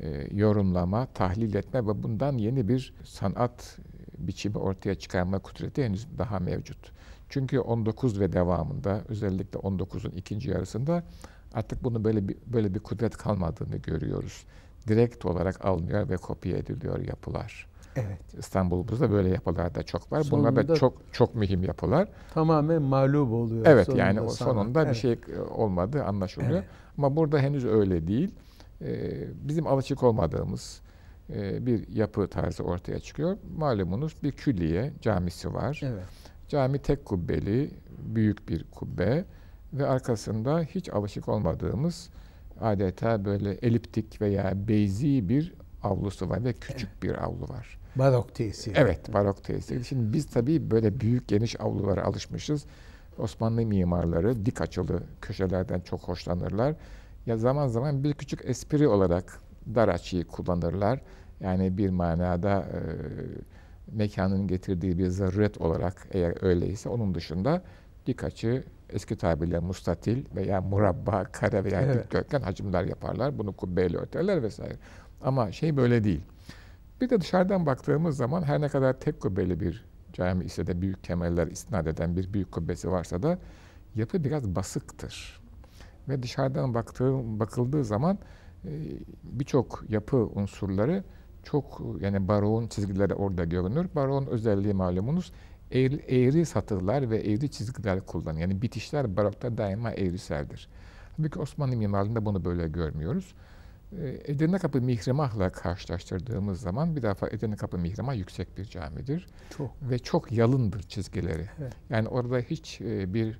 e, 0.01 0.27
yorumlama, 0.31 1.05
tahlil 1.05 1.55
etme 1.55 1.87
ve 1.87 2.03
bundan 2.03 2.37
yeni 2.37 2.67
bir 2.67 2.93
sanat 3.03 3.77
biçimi 4.17 4.57
ortaya 4.57 4.95
çıkarma 4.95 5.39
kudreti 5.39 5.83
henüz 5.83 6.07
daha 6.17 6.39
mevcut. 6.39 6.91
Çünkü 7.29 7.59
19 7.59 8.19
ve 8.19 8.33
devamında 8.33 9.03
özellikle 9.07 9.59
19'un 9.59 10.11
ikinci 10.11 10.49
yarısında 10.49 11.03
artık 11.53 11.83
bunu 11.83 12.03
böyle 12.03 12.27
bir, 12.27 12.37
böyle 12.47 12.73
bir 12.73 12.79
kudret 12.79 13.17
kalmadığını 13.17 13.77
görüyoruz. 13.77 14.45
Direkt 14.87 15.25
olarak 15.25 15.65
alınıyor 15.65 16.09
ve 16.09 16.17
kopya 16.17 16.57
ediliyor 16.57 16.99
yapılar. 16.99 17.68
Evet. 17.95 18.33
İstanbul'umuzda 18.37 19.11
böyle 19.11 19.29
yapılar 19.29 19.75
da 19.75 19.83
çok 19.83 20.11
var. 20.11 20.23
Sonunda 20.23 20.51
Bunlar 20.51 20.67
da 20.67 20.75
çok 20.75 21.01
çok 21.11 21.35
mühim 21.35 21.63
yapılar. 21.63 22.07
Tamamen 22.33 22.81
mağlup 22.81 23.31
oluyor. 23.31 23.65
Evet 23.65 23.85
sonunda 23.85 24.03
yani 24.03 24.21
o 24.21 24.29
sonunda 24.29 24.81
evet. 24.81 24.91
bir 24.91 24.97
şey 24.97 25.19
olmadı 25.51 26.03
anlaşılıyor. 26.03 26.51
Evet. 26.51 26.69
Ama 26.97 27.15
burada 27.15 27.39
henüz 27.39 27.65
öyle 27.65 28.07
değil. 28.07 28.31
Ee, 28.81 29.27
bizim 29.47 29.67
alışık 29.67 30.03
olmadığımız 30.03 30.81
e, 31.29 31.65
bir 31.65 31.87
yapı 31.93 32.27
tarzı 32.27 32.63
ortaya 32.63 32.99
çıkıyor. 32.99 33.37
Malumunuz 33.57 34.15
bir 34.23 34.31
külliye 34.31 34.93
camisi 35.01 35.53
var. 35.53 35.81
Evet. 35.83 36.05
Cami 36.47 36.79
tek 36.79 37.05
kubbeli, 37.05 37.71
büyük 37.97 38.49
bir 38.49 38.63
kubbe 38.63 39.25
ve 39.73 39.87
arkasında 39.87 40.59
hiç 40.59 40.89
alışık 40.89 41.29
olmadığımız 41.29 42.09
adeta 42.61 43.25
böyle 43.25 43.51
eliptik 43.51 44.21
veya 44.21 44.67
beyzi 44.67 45.29
bir 45.29 45.53
avlusu 45.83 46.29
var 46.29 46.43
ve 46.43 46.53
küçük 46.53 46.89
evet. 46.93 47.03
bir 47.03 47.23
avlu 47.23 47.49
var. 47.49 47.78
Barok 47.99 48.35
tesiri. 48.35 48.75
Evet, 48.77 49.13
barok 49.13 49.43
tesiri. 49.43 49.85
Şimdi 49.85 50.13
biz 50.13 50.25
tabii 50.25 50.71
böyle 50.71 50.99
büyük 50.99 51.27
geniş 51.27 51.61
avlulara 51.61 52.03
alışmışız. 52.03 52.65
Osmanlı 53.17 53.65
mimarları 53.65 54.45
dik 54.45 54.61
açılı 54.61 55.03
köşelerden 55.21 55.79
çok 55.79 56.01
hoşlanırlar. 56.01 56.75
Ya 57.25 57.37
zaman 57.37 57.67
zaman 57.67 58.03
bir 58.03 58.13
küçük 58.13 58.45
espri 58.45 58.87
olarak 58.87 59.39
dar 59.75 59.87
açıyı 59.87 60.25
kullanırlar. 60.25 61.01
Yani 61.39 61.77
bir 61.77 61.89
manada 61.89 62.59
e, 62.59 62.79
mekanın 63.91 64.47
getirdiği 64.47 64.97
bir 64.97 65.07
zaruret 65.07 65.61
olarak 65.61 66.07
eğer 66.11 66.43
öyleyse 66.43 66.89
onun 66.89 67.15
dışında 67.15 67.61
dik 68.05 68.23
açı 68.23 68.63
eski 68.89 69.17
tabirle 69.17 69.59
mustatil 69.59 70.25
veya 70.35 70.61
murabba, 70.61 71.23
kare 71.23 71.63
veya 71.63 71.81
evet. 71.81 72.03
dikdörtgen 72.03 72.41
hacimler 72.41 72.83
yaparlar. 72.83 73.37
Bunu 73.37 73.53
kubbeyle 73.53 73.97
örterler 73.97 74.43
vesaire. 74.43 74.75
Ama 75.21 75.51
şey 75.51 75.77
böyle 75.77 76.03
değil. 76.03 76.21
Bir 77.01 77.09
de 77.09 77.21
dışarıdan 77.21 77.65
baktığımız 77.65 78.17
zaman 78.17 78.43
her 78.43 78.61
ne 78.61 78.69
kadar 78.69 78.99
tek 78.99 79.21
kubbeli 79.21 79.59
bir 79.59 79.85
cami 80.13 80.45
ise 80.45 80.67
de 80.67 80.81
büyük 80.81 81.03
kemerler 81.03 81.47
istinad 81.47 81.85
eden 81.85 82.17
bir 82.17 82.33
büyük 82.33 82.51
kubbesi 82.51 82.91
varsa 82.91 83.23
da 83.23 83.39
yapı 83.95 84.23
biraz 84.23 84.55
basıktır. 84.55 85.41
Ve 86.09 86.23
dışarıdan 86.23 86.73
baktığı, 86.73 87.39
bakıldığı 87.39 87.85
zaman 87.85 88.19
e, 88.65 88.71
birçok 89.23 89.83
yapı 89.89 90.17
unsurları 90.17 91.03
çok 91.43 91.81
yani 92.01 92.27
baroğun 92.27 92.67
çizgileri 92.67 93.13
orada 93.13 93.43
görünür. 93.43 93.87
Baroğun 93.95 94.25
özelliği 94.25 94.73
malumunuz 94.73 95.31
eğri, 95.71 95.95
eğri 95.95 96.45
satırlar 96.45 97.09
ve 97.09 97.17
eğri 97.17 97.51
çizgiler 97.51 98.05
kullanır. 98.05 98.39
Yani 98.39 98.61
bitişler 98.61 99.17
barokta 99.17 99.57
daima 99.57 99.91
eğriseldir. 99.91 100.69
Halbuki 101.17 101.39
Osmanlı 101.39 101.75
mimarlığında 101.77 102.25
bunu 102.25 102.45
böyle 102.45 102.67
görmüyoruz. 102.67 103.35
Ee, 103.97 104.19
Edirne 104.25 104.57
Kapı 104.57 104.81
Mihrimah'la 104.81 105.49
karşılaştırdığımız 105.49 106.61
zaman 106.61 106.95
bir 106.95 107.01
defa 107.01 107.27
Edirne 107.27 107.55
Kapı 107.55 107.77
Mihrimah 107.77 108.15
yüksek 108.15 108.57
bir 108.57 108.65
camidir. 108.65 109.27
Çok. 109.57 109.71
Ve 109.81 109.99
çok 109.99 110.31
yalındır 110.31 110.81
çizgileri. 110.81 111.45
Evet. 111.59 111.73
Yani 111.89 112.07
orada 112.07 112.39
hiç 112.39 112.81
e, 112.81 113.13
bir 113.13 113.39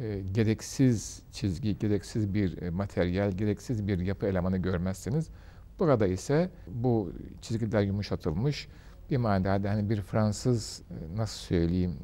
e, 0.00 0.20
gereksiz 0.32 1.22
çizgi, 1.32 1.78
gereksiz 1.78 2.34
bir 2.34 2.62
e, 2.62 2.70
materyal, 2.70 3.32
gereksiz 3.32 3.88
bir 3.88 3.98
yapı 3.98 4.26
elemanı 4.26 4.58
görmezsiniz. 4.58 5.28
Burada 5.78 6.06
ise 6.06 6.50
bu 6.66 7.12
çizgiler 7.40 7.82
yumuşatılmış 7.82 8.68
bir 9.10 9.16
manada 9.16 9.70
hani 9.70 9.90
bir 9.90 10.02
Fransız 10.02 10.82
nasıl 11.16 11.38
söyleyeyim 11.38 11.96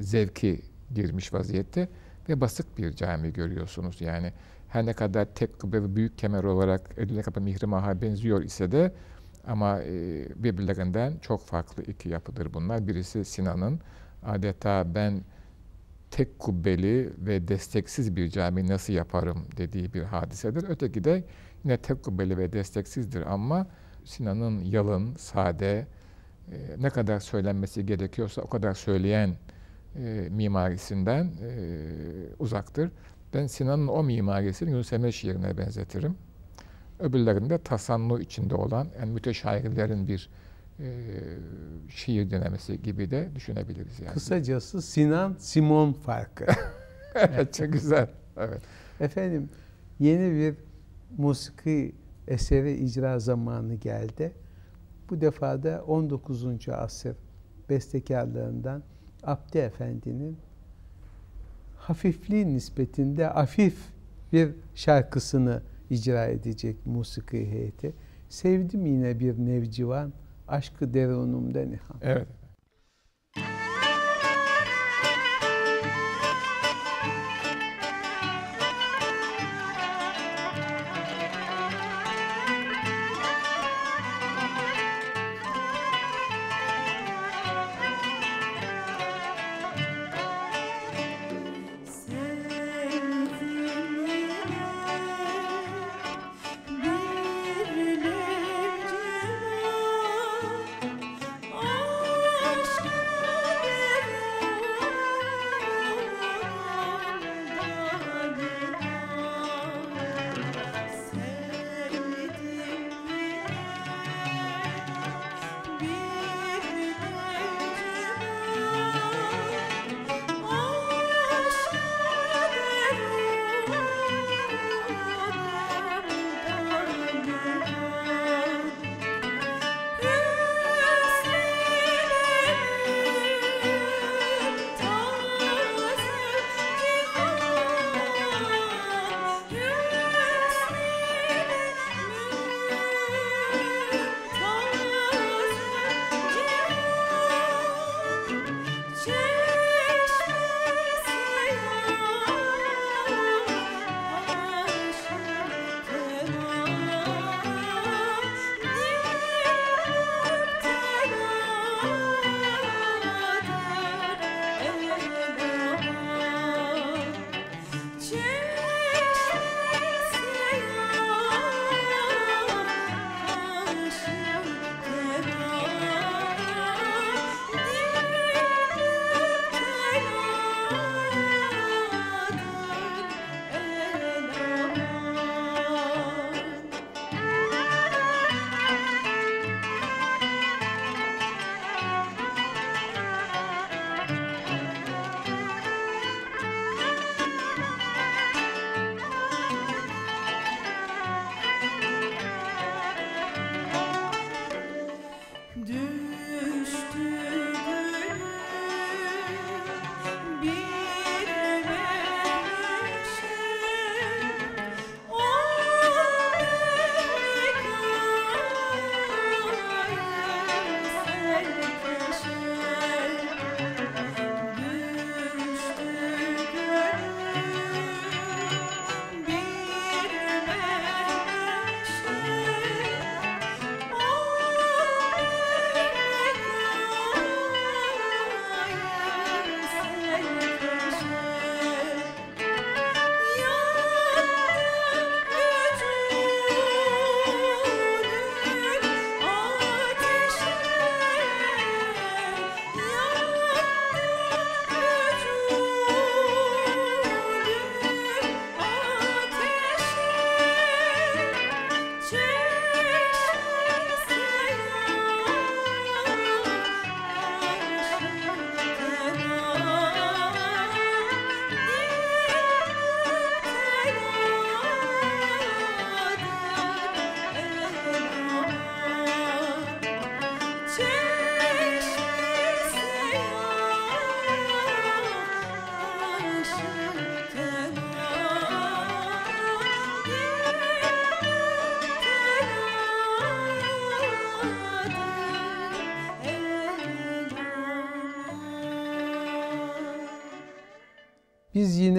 zevki 0.00 0.60
girmiş 0.94 1.32
vaziyette 1.32 1.88
ve 2.28 2.40
basık 2.40 2.78
bir 2.78 2.92
cami 2.92 3.32
görüyorsunuz. 3.32 4.00
Yani 4.00 4.32
her 4.70 4.86
ne 4.86 4.92
kadar 4.92 5.24
tek 5.34 5.58
kubbe 5.58 5.82
ve 5.82 5.96
büyük 5.96 6.18
kemer 6.18 6.44
olarak 6.44 6.90
Edirne 6.96 7.22
Kapı 7.22 7.40
Mihrimah'a 7.40 8.02
benziyor 8.02 8.42
ise 8.42 8.72
de 8.72 8.92
ama 9.46 9.82
e, 9.82 10.26
birbirlerinden 10.36 11.18
çok 11.22 11.46
farklı 11.46 11.82
iki 11.82 12.08
yapıdır 12.08 12.54
bunlar. 12.54 12.88
Birisi 12.88 13.24
Sinan'ın 13.24 13.80
adeta 14.22 14.94
ben 14.94 15.22
tek 16.10 16.38
kubbeli 16.38 17.12
ve 17.18 17.48
desteksiz 17.48 18.16
bir 18.16 18.28
cami 18.28 18.68
nasıl 18.68 18.92
yaparım 18.92 19.46
dediği 19.56 19.94
bir 19.94 20.02
hadisedir. 20.02 20.64
Öteki 20.68 21.04
de 21.04 21.24
yine 21.64 21.76
tek 21.76 22.02
kubbeli 22.02 22.38
ve 22.38 22.52
desteksizdir 22.52 23.32
ama 23.32 23.66
Sinan'ın 24.04 24.64
yalın, 24.64 25.14
sade, 25.14 25.86
e, 26.52 26.56
ne 26.78 26.90
kadar 26.90 27.20
söylenmesi 27.20 27.86
gerekiyorsa 27.86 28.42
o 28.42 28.48
kadar 28.48 28.74
söyleyen 28.74 29.36
e, 29.96 30.28
mimarisinden 30.30 31.30
uzaktır. 32.38 32.90
Ben 33.34 33.46
Sinan'ın 33.46 33.88
o 33.88 34.02
mimarisini 34.02 34.70
Yunus 34.70 34.92
Emre 34.92 35.12
şiirine 35.12 35.58
benzetirim. 35.58 36.16
Öbürlerinde 36.98 37.58
tasannu 37.58 38.20
içinde 38.20 38.54
olan 38.54 38.88
yani 39.00 39.12
müteşairlerin 39.12 40.08
bir 40.08 40.30
e, 40.78 40.88
şiir 41.88 42.30
denemesi 42.30 42.82
gibi 42.82 43.10
de 43.10 43.28
düşünebiliriz. 43.34 44.00
Yani. 44.00 44.14
Kısacası 44.14 44.82
Sinan 44.82 45.36
Simon 45.38 45.92
farkı. 45.92 46.46
evet, 47.14 47.54
çok 47.54 47.72
güzel. 47.72 48.08
Evet. 48.36 48.62
Efendim 49.00 49.48
yeni 49.98 50.32
bir 50.32 50.54
musiki 51.18 51.92
eseri 52.28 52.72
icra 52.72 53.18
zamanı 53.18 53.74
geldi. 53.74 54.32
Bu 55.10 55.20
defa 55.20 55.62
da 55.62 55.84
19. 55.86 56.68
asır 56.68 57.16
bestekarlarından 57.68 58.82
Abdi 59.22 59.58
Efendi'nin 59.58 60.38
hafifliği 61.90 62.48
nispetinde 62.48 63.24
hafif 63.24 63.76
bir 64.32 64.50
şarkısını 64.74 65.62
icra 65.90 66.26
edecek 66.26 66.86
musiki 66.86 67.50
heyeti. 67.50 67.92
Sevdim 68.28 68.86
yine 68.86 69.20
bir 69.20 69.38
nevcivan, 69.38 70.12
aşkı 70.48 70.94
derunumda 70.94 71.60
nihan. 71.60 71.96
Evet. 72.02 72.26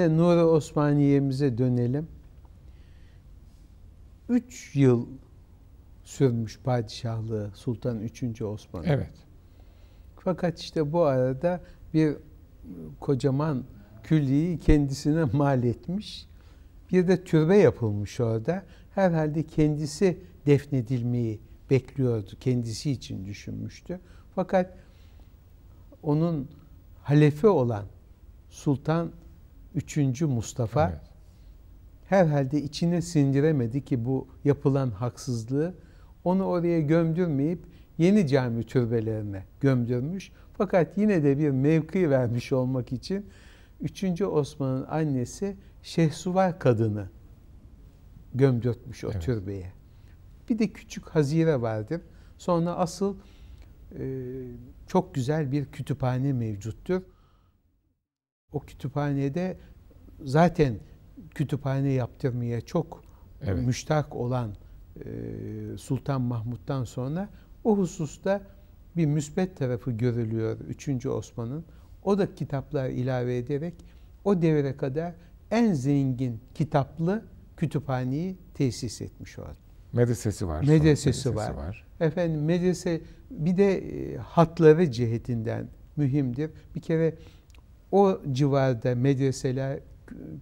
Yine 0.02 0.18
Nuri 0.18 0.44
Osmaniye'mize 0.44 1.58
dönelim. 1.58 2.08
Üç 4.30 4.76
yıl 4.76 5.08
sürmüş 6.04 6.60
padişahlığı 6.60 7.52
Sultan 7.54 8.00
3. 8.00 8.42
Osman. 8.42 8.84
Evet. 8.86 9.14
Fakat 10.18 10.60
işte 10.60 10.92
bu 10.94 11.02
arada 11.02 11.62
bir 11.94 12.16
kocaman 13.00 13.64
külliyi 14.04 14.60
kendisine 14.60 15.24
mal 15.24 15.64
etmiş. 15.64 16.28
Bir 16.92 17.08
de 17.08 17.24
türbe 17.24 17.58
yapılmış 17.58 18.20
orada. 18.20 18.64
Herhalde 18.96 19.44
kendisi 19.44 20.18
defnedilmeyi 20.46 21.40
bekliyordu. 21.70 22.32
Kendisi 22.40 22.92
için 22.92 23.26
düşünmüştü. 23.26 24.00
Fakat 24.36 24.78
onun 26.04 26.50
halefi 27.04 27.48
olan 27.48 27.86
Sultan 28.50 29.12
3. 29.76 30.22
Mustafa 30.22 30.90
evet. 30.90 31.00
herhalde 32.10 32.62
içine 32.62 33.02
sindiremedi 33.02 33.86
ki 33.86 34.06
bu 34.06 34.28
yapılan 34.44 34.92
haksızlığı. 34.92 35.74
Onu 36.24 36.44
oraya 36.44 36.82
gömdürmeyip 36.82 37.66
yeni 37.98 38.28
cami 38.28 38.64
türbelerine 38.64 39.44
gömdürmüş. 39.60 40.32
Fakat 40.54 40.98
yine 40.98 41.24
de 41.24 41.38
bir 41.38 41.50
mevki 41.50 42.10
vermiş 42.10 42.52
olmak 42.52 42.92
için 42.92 43.26
3. 43.82 44.22
Osman'ın 44.22 44.86
annesi 44.90 45.56
Şehsuvar 45.84 46.60
kadını 46.60 47.10
gömdürtmüş 48.34 49.04
o 49.04 49.12
evet. 49.12 49.22
türbeye. 49.22 49.72
Bir 50.50 50.60
de 50.60 50.68
küçük 50.68 51.10
hazire 51.10 51.62
vardır. 51.62 52.02
Sonra 52.38 52.76
asıl 52.76 53.16
e, 54.00 54.34
çok 54.88 55.16
güzel 55.16 55.52
bir 55.52 55.66
kütüphane 55.66 56.34
mevcuttur. 56.34 57.02
O 58.54 58.60
kütüphanede 58.60 59.58
zaten 60.24 60.80
kütüphane 61.36 61.92
yaptırmaya 61.92 62.62
çok 62.62 63.04
evet. 63.42 63.66
müştak 63.66 64.16
olan 64.16 64.56
e, 65.06 65.08
Sultan 65.78 66.22
Mahmut'tan 66.22 66.84
sonra 66.84 67.30
o 67.64 67.78
hususta 67.78 68.42
bir 68.98 69.06
müsbet 69.06 69.58
tarafı 69.58 69.92
görülüyor 69.92 70.58
3. 70.60 71.06
Osman'ın. 71.06 71.66
O 72.04 72.18
da 72.18 72.36
kitaplar 72.36 72.90
ilave 72.90 73.38
ederek 73.38 73.74
o 74.24 74.42
devre 74.42 74.78
kadar 74.78 75.14
en 75.52 75.74
zengin 75.74 76.40
kitaplı 76.54 77.26
kütüphaneyi 77.58 78.38
tesis 78.54 79.02
etmiş 79.02 79.40
oldu. 79.40 79.56
Medresesi 79.94 80.48
var. 80.48 80.60
Medresesi, 80.60 80.80
medresesi 80.80 81.36
var. 81.36 81.52
var. 81.54 81.86
Efendim 82.00 82.46
medrese 82.46 83.02
bir 83.32 83.58
de 83.58 83.78
e, 83.78 84.18
hatları 84.18 84.92
cihetinden 84.92 85.68
mühimdir. 85.96 86.52
Bir 86.76 86.82
kere 86.82 87.16
o 87.92 88.22
civarda 88.32 88.96
medreseler, 88.96 89.80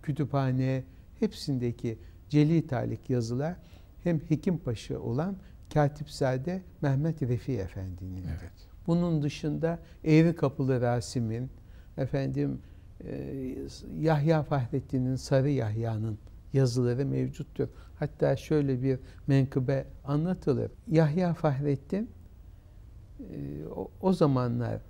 kütüphane 0.03 0.83
hepsindeki 1.19 1.97
celi 2.29 2.67
talik 2.67 3.09
yazılar 3.09 3.55
hem 4.03 4.19
Hekimpaşa 4.19 4.99
olan 4.99 5.35
Katipzade 5.73 6.61
Mehmet 6.81 7.21
Refi 7.21 7.51
Efendi'nin. 7.51 8.23
Evet. 8.23 8.51
Bunun 8.87 9.21
dışında 9.23 9.79
Eğri 10.03 10.35
Kapılı 10.35 10.81
Rasim'in, 10.81 11.49
efendim 11.97 12.59
e, 13.03 13.55
Yahya 13.99 14.43
Fahrettin'in, 14.43 15.15
Sarı 15.15 15.49
Yahya'nın 15.49 16.17
yazıları 16.53 17.05
mevcuttur. 17.05 17.67
Hatta 17.99 18.35
şöyle 18.35 18.83
bir 18.83 18.99
menkıbe 19.27 19.85
anlatılır. 20.05 20.71
Yahya 20.87 21.33
Fahrettin 21.33 22.09
e, 23.19 23.65
o 24.01 24.13
zamanlar 24.13 24.81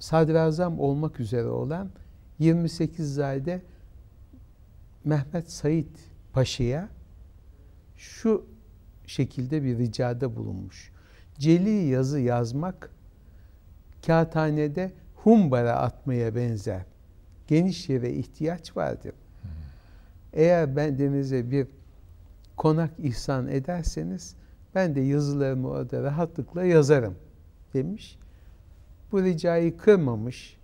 sadrazam 0.00 0.80
olmak 0.80 1.20
üzere 1.20 1.48
olan 1.48 1.90
28 2.38 3.14
zade 3.14 3.62
Mehmet 5.04 5.50
Said 5.50 5.96
Paşa'ya 6.32 6.88
şu 7.96 8.46
şekilde 9.06 9.62
bir 9.62 9.78
ricada 9.78 10.36
bulunmuş. 10.36 10.92
Celi 11.38 11.70
yazı 11.70 12.20
yazmak 12.20 12.90
kağıthanede 14.06 14.92
humbara 15.14 15.76
atmaya 15.76 16.34
benzer. 16.34 16.82
Geniş 17.46 17.88
yere 17.88 18.12
ihtiyaç 18.12 18.76
vardır. 18.76 19.12
Eğer 20.32 20.76
ben 20.76 20.98
denize 20.98 21.50
bir 21.50 21.66
konak 22.56 22.90
ihsan 22.98 23.48
ederseniz 23.48 24.34
ben 24.74 24.94
de 24.94 25.00
yazılarımı 25.00 25.68
orada 25.68 26.02
rahatlıkla 26.02 26.64
yazarım 26.64 27.14
demiş. 27.74 28.18
Bu 29.12 29.22
ricayı 29.22 29.76
kırmamış 29.76 30.58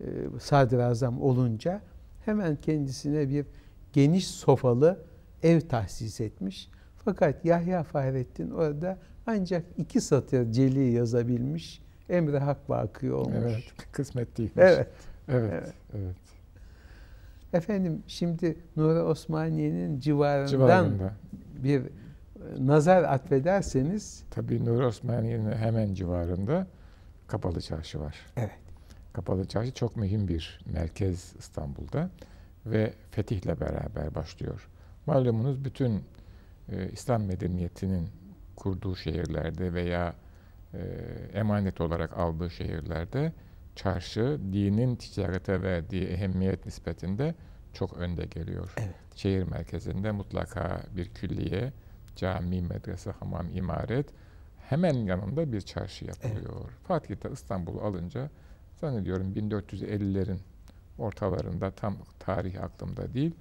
e, 0.00 0.06
sadrazam 0.40 1.22
olunca 1.22 1.80
hemen 2.24 2.56
kendisine 2.56 3.28
bir 3.28 3.46
geniş 3.92 4.26
sofalı 4.26 4.98
ev 5.42 5.60
tahsis 5.60 6.20
etmiş. 6.20 6.70
Fakat 7.04 7.44
Yahya 7.44 7.82
Fahrettin 7.82 8.50
orada 8.50 8.98
ancak 9.26 9.64
iki 9.76 10.00
satır 10.00 10.52
celi 10.52 10.92
yazabilmiş. 10.92 11.82
Emre 12.08 12.38
Hak 12.38 12.70
vakı 12.70 13.16
olmuş. 13.16 13.36
Evet, 13.42 13.62
kısmet 13.92 14.38
değilmiş. 14.38 14.54
Evet. 14.56 14.88
Evet, 15.28 15.52
evet. 15.52 15.72
evet. 15.94 16.16
Efendim 17.52 18.02
şimdi 18.06 18.56
Nuri 18.76 19.00
Osmaniye'nin 19.00 20.00
civarından 20.00 20.46
Civarında. 20.46 21.12
bir 21.62 21.80
e, 21.80 21.86
nazar 22.60 23.02
atfederseniz. 23.04 24.24
Tabii 24.30 24.64
Nuri 24.64 24.84
Osmaniye'nin 24.86 25.52
hemen 25.52 25.94
civarında 25.94 26.66
Kapalı 27.32 27.60
Çarşı 27.60 28.00
var. 28.00 28.16
Evet. 28.36 28.58
Kapalı 29.12 29.48
Çarşı 29.48 29.74
çok 29.74 29.96
mühim 29.96 30.28
bir 30.28 30.60
merkez 30.66 31.34
İstanbul'da 31.38 32.10
ve 32.66 32.92
fetihle 33.10 33.60
beraber 33.60 34.14
başlıyor. 34.14 34.68
Malumunuz 35.06 35.64
bütün 35.64 36.04
e, 36.68 36.90
İslam 36.92 37.24
medeniyetinin 37.24 38.08
kurduğu 38.56 38.96
şehirlerde 38.96 39.74
veya 39.74 40.14
e, 40.74 40.78
emanet 41.34 41.80
olarak 41.80 42.18
aldığı 42.18 42.50
şehirlerde 42.50 43.32
çarşı 43.76 44.40
dinin 44.52 44.96
ticarete 44.96 45.62
verdiği 45.62 46.04
ehemmiyet 46.04 46.66
nispetinde 46.66 47.34
çok 47.72 47.96
önde 47.96 48.24
geliyor. 48.24 48.74
Evet. 48.76 48.94
Şehir 49.14 49.42
merkezinde 49.42 50.10
mutlaka 50.10 50.82
bir 50.96 51.08
külliye, 51.08 51.72
cami, 52.16 52.62
medrese, 52.62 53.10
hamam, 53.10 53.46
imaret 53.54 54.06
hemen 54.72 54.94
yanında 54.94 55.52
bir 55.52 55.60
çarşı 55.60 56.04
yapılıyor. 56.04 56.60
Evet. 56.60 56.70
Fatih'te 56.84 57.30
İstanbul'u 57.32 57.80
alınca 57.80 58.30
zannediyorum 58.80 59.34
1450'lerin 59.34 60.38
ortalarında 60.98 61.70
tam 61.70 61.96
tarih 62.18 62.62
aklımda 62.62 63.14
değil. 63.14 63.34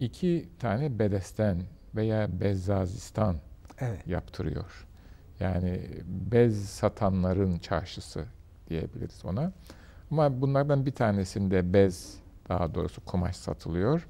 iki 0.00 0.48
tane 0.58 0.98
bedesten 0.98 1.62
veya 1.94 2.40
bezzazistan 2.40 3.36
evet. 3.78 4.06
yaptırıyor. 4.06 4.86
Yani 5.40 5.80
bez 6.06 6.68
satanların 6.68 7.58
çarşısı 7.58 8.24
diyebiliriz 8.68 9.24
ona. 9.24 9.52
Ama 10.10 10.40
bunlardan 10.40 10.86
bir 10.86 10.92
tanesinde 10.92 11.72
bez, 11.72 12.18
daha 12.48 12.74
doğrusu 12.74 13.04
kumaş 13.04 13.36
satılıyor. 13.36 14.06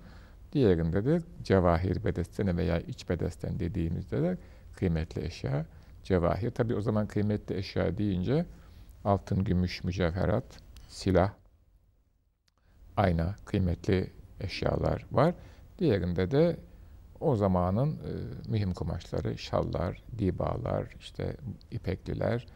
Diğerinde 0.53 1.05
de 1.05 1.21
cevahir 1.43 2.05
bedestene 2.05 2.57
veya 2.57 2.81
iç 2.81 3.09
bedesten 3.09 3.61
dediğimizde 3.61 4.23
de 4.23 4.39
kıymetli 4.77 5.25
eşya, 5.25 5.67
cevahir. 6.09 6.51
Tabi 6.51 6.75
o 6.75 6.81
zaman 6.81 7.07
kıymetli 7.07 7.57
eşya 7.57 7.99
deyince 7.99 8.47
altın, 9.05 9.45
gümüş, 9.45 9.85
mücevherat, 9.85 10.45
silah, 10.89 11.33
ayna, 12.97 13.37
kıymetli 13.45 14.11
eşyalar 14.41 15.07
var. 15.13 15.35
Diğerinde 15.79 16.31
de 16.31 16.57
o 17.21 17.37
zamanın 17.37 17.93
e, 17.93 18.11
mühim 18.51 18.73
kumaşları, 18.73 19.39
şallar, 19.39 20.03
dibalar, 20.19 20.95
işte 21.01 21.37
ipekliler, 21.71 22.47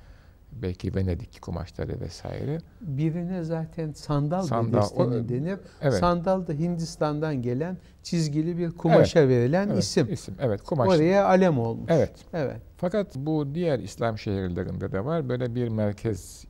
belki 0.52 0.94
Venedik 0.94 1.42
kumaşları 1.42 2.00
vesaire. 2.00 2.58
Birine 2.80 3.42
zaten 3.44 3.92
sandal, 3.92 4.42
sandal 4.42 4.78
bedesteni 4.78 5.28
denir. 5.28 5.58
Evet. 5.80 5.94
Sandal 5.94 6.46
da 6.46 6.52
Hindistan'dan 6.52 7.42
gelen 7.42 7.78
çizgili 8.02 8.58
bir 8.58 8.70
kumaşa 8.70 9.20
evet. 9.20 9.28
verilen 9.28 9.68
evet. 9.68 9.82
isim. 9.82 10.12
İsim, 10.12 10.34
evet. 10.40 10.62
Kumaş. 10.62 10.88
Oraya 10.88 11.26
alem 11.26 11.58
olmuş. 11.58 11.86
Evet. 11.88 12.12
Evet. 12.32 12.60
Fakat 12.76 13.16
bu 13.16 13.54
diğer 13.54 13.78
İslam 13.78 14.18
şehirlerinde 14.18 14.92
de 14.92 15.04
var. 15.04 15.28
Böyle 15.28 15.54
bir 15.54 15.68
merkez 15.68 16.44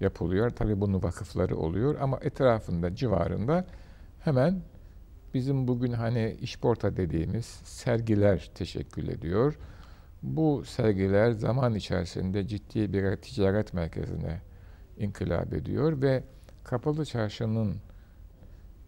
yapılıyor. 0.00 0.50
Tabii 0.50 0.80
bunun 0.80 1.02
vakıfları 1.02 1.56
oluyor 1.56 1.96
ama 2.00 2.18
etrafında, 2.22 2.94
civarında 2.94 3.64
hemen 4.20 4.60
bizim 5.34 5.68
bugün 5.68 5.92
hani 5.92 6.36
işporta 6.40 6.96
dediğimiz 6.96 7.46
sergiler 7.64 8.50
teşekkül 8.54 9.08
ediyor. 9.08 9.58
Bu 10.22 10.64
sergiler 10.64 11.32
zaman 11.32 11.74
içerisinde 11.74 12.46
ciddi 12.48 12.92
bir 12.92 13.16
ticaret 13.16 13.74
merkezine 13.74 14.40
inkılap 14.98 15.52
ediyor 15.52 16.02
ve 16.02 16.22
Kapalı 16.64 17.04
Çarşı'nın 17.04 17.76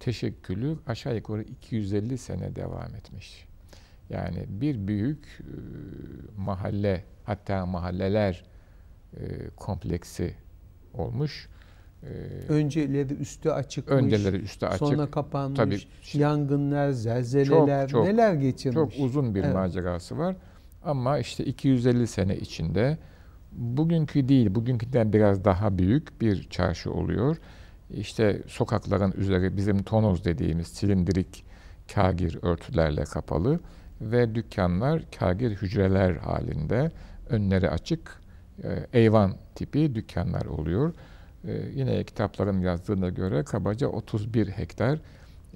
teşekkülü 0.01 0.79
aşağı 0.87 1.17
yukarı 1.17 1.43
250 1.43 2.19
sene 2.19 2.57
devam 2.57 2.95
etmiş. 2.95 3.49
Yani 4.11 4.45
bir 4.49 4.89
büyük 4.89 5.25
e, 5.41 5.45
mahalle 6.37 7.05
hatta 7.25 7.67
mahalleler 7.67 8.45
e, 9.17 9.51
kompleksi 9.57 10.35
olmuş 10.95 11.49
E, 12.03 12.09
Önceleri 12.49 13.15
üstü 13.15 13.51
açıkmış. 13.51 13.97
Önceleri 13.97 14.37
üstü 14.37 14.67
açık. 14.67 14.79
Sonra 14.79 15.11
kapanmış. 15.11 15.59
Tabii, 15.59 15.79
yangınlar, 16.13 16.91
zelzeleler 16.91 17.89
çok, 17.89 17.91
çok, 17.91 18.07
neler 18.07 18.35
geçirmiş. 18.35 18.75
Çok 18.75 19.05
uzun 19.05 19.35
bir 19.35 19.45
evet. 19.45 19.55
macerası 19.55 20.19
var. 20.19 20.37
Ama 20.83 21.19
işte 21.19 21.45
250 21.45 22.07
sene 22.07 22.37
içinde 22.37 22.99
bugünkü 23.53 24.29
değil, 24.29 24.55
bugünküden 24.55 25.13
biraz 25.13 25.45
daha 25.45 25.79
büyük 25.79 26.21
bir 26.21 26.49
çarşı 26.51 26.93
oluyor. 26.93 27.37
İşte 27.91 28.43
sokakların 28.47 29.13
üzeri 29.17 29.57
bizim 29.57 29.83
tonoz 29.83 30.25
dediğimiz 30.25 30.67
silindirik 30.67 31.45
kagir 31.95 32.39
örtülerle 32.43 33.05
kapalı 33.05 33.61
ve 34.01 34.35
dükkanlar 34.35 35.03
kagir 35.19 35.51
hücreler 35.51 36.17
halinde 36.17 36.91
önleri 37.29 37.71
açık 37.71 38.21
e, 38.65 38.87
eyvan 38.93 39.37
tipi 39.55 39.95
dükkanlar 39.95 40.47
oluyor. 40.47 40.95
E, 41.45 41.53
yine 41.75 42.05
kitapların 42.05 42.61
yazdığına 42.61 43.09
göre 43.09 43.45
kabaca 43.45 43.87
31 43.87 44.49
hektar 44.49 44.99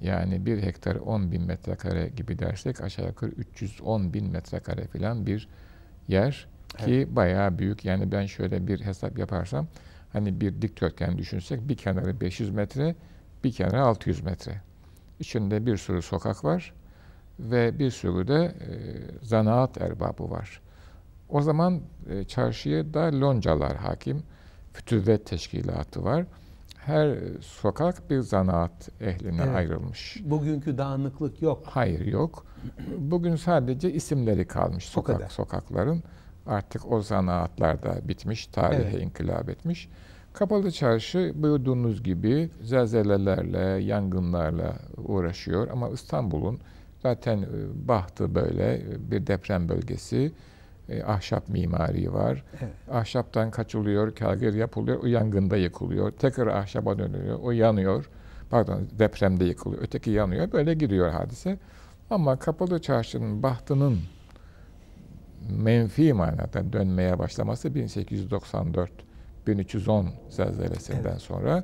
yani 0.03 0.45
bir 0.45 0.63
hektar 0.63 0.95
10 0.95 1.31
bin 1.31 1.41
metrekare 1.41 2.07
gibi 2.07 2.39
dersek 2.39 2.81
aşağı 2.81 3.07
yukarı 3.07 3.31
310 3.31 4.13
bin 4.13 4.29
metrekare 4.29 4.87
falan 4.87 5.25
bir 5.25 5.47
yer 6.07 6.47
ki 6.77 6.93
evet. 6.93 7.07
bayağı 7.09 7.59
büyük. 7.59 7.85
Yani 7.85 8.11
ben 8.11 8.25
şöyle 8.25 8.67
bir 8.67 8.81
hesap 8.81 9.19
yaparsam 9.19 9.67
hani 10.13 10.41
bir 10.41 10.61
dikdörtgen 10.61 11.17
düşünsek 11.17 11.67
bir 11.69 11.77
kenarı 11.77 12.21
500 12.21 12.49
metre, 12.49 12.95
bir 13.43 13.51
kenarı 13.51 13.81
600 13.81 14.23
metre. 14.23 14.61
İçinde 15.19 15.65
bir 15.65 15.77
sürü 15.77 16.01
sokak 16.01 16.45
var 16.45 16.73
ve 17.39 17.79
bir 17.79 17.91
sürü 17.91 18.27
de 18.27 18.43
e, 18.43 18.69
zanaat 19.25 19.81
erbabı 19.81 20.31
var. 20.31 20.61
O 21.29 21.41
zaman 21.41 21.81
e, 22.09 22.23
çarşıya 22.23 22.93
da 22.93 23.19
loncalar 23.21 23.77
hakim, 23.77 24.23
fütüvvet 24.73 25.25
teşkilatı 25.25 26.03
var. 26.03 26.25
Her 26.85 27.17
sokak 27.41 28.09
bir 28.09 28.19
zanaat 28.19 28.89
ehline 29.01 29.41
evet. 29.43 29.55
ayrılmış. 29.55 30.21
Bugünkü 30.25 30.77
dağınıklık 30.77 31.41
yok. 31.41 31.63
Hayır 31.65 32.05
yok. 32.05 32.45
Bugün 32.97 33.35
sadece 33.35 33.91
isimleri 33.91 34.47
kalmış 34.47 34.85
sokak 34.85 35.31
sokakların. 35.31 36.03
Artık 36.45 36.91
o 36.91 37.01
zanaatlar 37.01 37.83
da 37.83 38.07
bitmiş, 38.07 38.47
tarihe 38.47 38.81
evet. 38.81 39.01
inkılap 39.01 39.49
etmiş. 39.49 39.89
Kapalı 40.33 40.71
çarşı 40.71 41.33
buyurduğunuz 41.35 42.03
gibi 42.03 42.49
zelzelelerle, 42.61 43.83
yangınlarla 43.83 44.75
uğraşıyor 44.97 45.67
ama 45.71 45.89
İstanbul'un 45.89 46.59
zaten 47.03 47.37
e, 47.37 47.87
bahtı 47.87 48.35
böyle 48.35 48.81
bir 49.11 49.27
deprem 49.27 49.69
bölgesi. 49.69 50.31
E, 50.89 51.03
ahşap 51.03 51.49
mimari 51.49 52.13
var. 52.13 52.43
Evet. 52.61 52.73
Ahşaptan 52.91 53.51
kaçılıyor, 53.51 54.15
kagir 54.15 54.53
yapılıyor, 54.53 55.03
o 55.03 55.05
yangında 55.05 55.57
yıkılıyor. 55.57 56.11
Tekrar 56.11 56.47
ahşaba 56.47 56.99
dönüyor, 56.99 57.39
o 57.43 57.51
yanıyor. 57.51 58.09
Pardon, 58.49 58.87
depremde 58.99 59.45
yıkılıyor, 59.45 59.81
öteki 59.81 60.11
yanıyor. 60.11 60.51
Böyle 60.51 60.73
gidiyor 60.73 61.09
hadise. 61.09 61.59
Ama 62.09 62.39
kapalı 62.39 62.81
çarşının 62.81 63.43
bahtının 63.43 63.99
menfi 65.49 66.13
manada 66.13 66.73
dönmeye 66.73 67.19
başlaması 67.19 67.75
1894 67.75 68.91
1310 69.47 70.09
zelzelesinden 70.29 71.09
evet. 71.11 71.21
sonra 71.21 71.63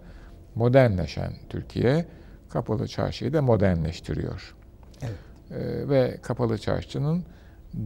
modernleşen 0.55 1.33
Türkiye 1.49 2.05
kapalı 2.49 2.87
çarşıyı 2.87 3.33
da 3.33 3.41
modernleştiriyor. 3.41 4.55
Evet. 5.01 5.15
Ee, 5.51 5.89
ve 5.89 6.17
kapalı 6.21 6.57
çarşının 6.57 7.23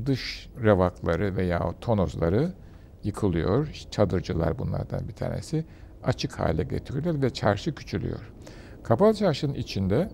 dış 0.06 0.50
revakları 0.64 1.36
veya 1.36 1.74
tonozları 1.82 2.54
yıkılıyor. 3.04 3.68
Çadırcılar 3.92 4.60
bunlardan 4.60 5.08
bir 5.08 5.14
tanesi. 5.14 5.66
Açık 6.04 6.40
hale 6.40 6.64
getiriliyor 6.64 7.22
ve 7.22 7.30
çarşı 7.30 7.76
küçülüyor. 7.76 8.32
Kapalı 8.84 9.14
çarşının 9.14 9.54
içinde 9.54 10.10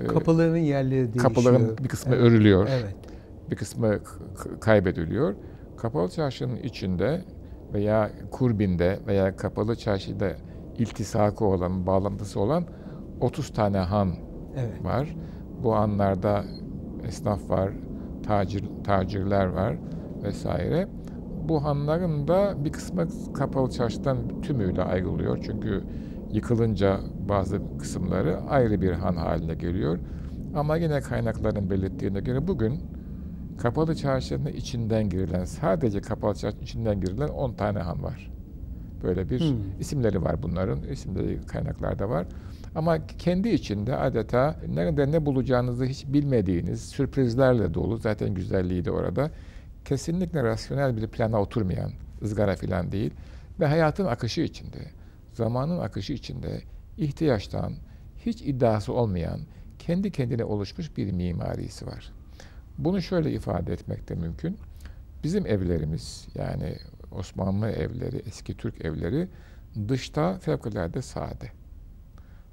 e, 0.00 0.04
kapıların 0.04 0.56
yerleri 0.56 1.04
değişiyor. 1.04 1.24
Kapıların 1.24 1.78
bir 1.78 1.88
kısmı 1.88 2.14
evet. 2.14 2.24
örülüyor. 2.24 2.68
Evet. 2.70 2.94
Bir 3.50 3.56
kısmı 3.56 3.98
kaybediliyor. 4.60 5.34
Kapalı 5.76 6.08
çarşının 6.08 6.56
içinde 6.56 7.24
veya 7.74 8.10
kurbinde 8.30 8.98
veya 9.06 9.36
kapalı 9.36 9.76
çarşıda 9.76 10.32
iltisakı 10.78 11.44
olan, 11.44 11.86
bağlantısı 11.86 12.40
olan 12.40 12.64
30 13.20 13.52
tane 13.52 13.78
han 13.78 14.14
evet. 14.56 14.84
var. 14.84 15.16
Bu 15.62 15.74
hanlarda 15.74 16.44
esnaf 17.04 17.50
var, 17.50 17.70
tacir, 18.26 18.64
tacirler 18.84 19.46
var 19.46 19.76
vesaire. 20.22 20.88
Bu 21.48 21.64
hanların 21.64 22.28
da 22.28 22.64
bir 22.64 22.72
kısmı 22.72 23.06
kapalı 23.34 23.70
çarşıdan 23.70 24.40
tümüyle 24.42 24.82
ayrılıyor. 24.82 25.38
Çünkü 25.42 25.82
yıkılınca 26.32 27.00
bazı 27.28 27.78
kısımları 27.78 28.40
ayrı 28.48 28.80
bir 28.80 28.92
han 28.92 29.16
haline 29.16 29.54
geliyor. 29.54 29.98
Ama 30.54 30.76
yine 30.76 31.00
kaynakların 31.00 31.70
belirttiğine 31.70 32.20
göre 32.20 32.48
bugün 32.48 32.80
kapalı 33.58 33.94
çarşının 33.94 34.46
içinden 34.46 35.08
girilen, 35.08 35.44
sadece 35.44 36.00
kapalı 36.00 36.34
çarşının 36.34 36.62
içinden 36.62 37.00
girilen 37.00 37.28
10 37.28 37.52
tane 37.52 37.78
han 37.78 38.02
var. 38.02 38.35
Böyle 39.02 39.30
bir 39.30 39.40
hmm. 39.40 39.80
isimleri 39.80 40.22
var 40.22 40.42
bunların. 40.42 40.82
İsimleri 40.82 41.46
kaynaklarda 41.46 42.08
var. 42.10 42.26
Ama 42.74 43.06
kendi 43.06 43.48
içinde 43.48 43.96
adeta 43.96 44.56
nerede 44.68 45.12
ne 45.12 45.26
bulacağınızı 45.26 45.84
hiç 45.84 46.06
bilmediğiniz 46.06 46.82
sürprizlerle 46.88 47.74
dolu. 47.74 47.96
Zaten 47.96 48.34
güzelliği 48.34 48.84
de 48.84 48.90
orada. 48.90 49.30
Kesinlikle 49.84 50.42
rasyonel 50.42 50.96
bir 50.96 51.06
plana 51.06 51.40
oturmayan, 51.40 51.92
ızgara 52.22 52.56
filan 52.56 52.92
değil. 52.92 53.10
Ve 53.60 53.66
hayatın 53.66 54.06
akışı 54.06 54.40
içinde, 54.40 54.78
zamanın 55.32 55.78
akışı 55.78 56.12
içinde 56.12 56.60
ihtiyaçtan 56.98 57.72
hiç 58.26 58.42
iddiası 58.42 58.92
olmayan, 58.92 59.40
kendi 59.78 60.10
kendine 60.10 60.44
oluşmuş 60.44 60.96
bir 60.96 61.12
mimarisi 61.12 61.86
var. 61.86 62.12
Bunu 62.78 63.02
şöyle 63.02 63.32
ifade 63.32 63.72
etmek 63.72 64.08
de 64.08 64.14
mümkün. 64.14 64.58
Bizim 65.24 65.46
evlerimiz 65.46 66.28
yani 66.34 66.76
Osmanlı 67.16 67.70
evleri, 67.70 68.16
eski 68.26 68.56
Türk 68.56 68.84
evleri 68.84 69.28
dışta 69.88 70.38
fevkalade 70.38 71.02
sade. 71.02 71.50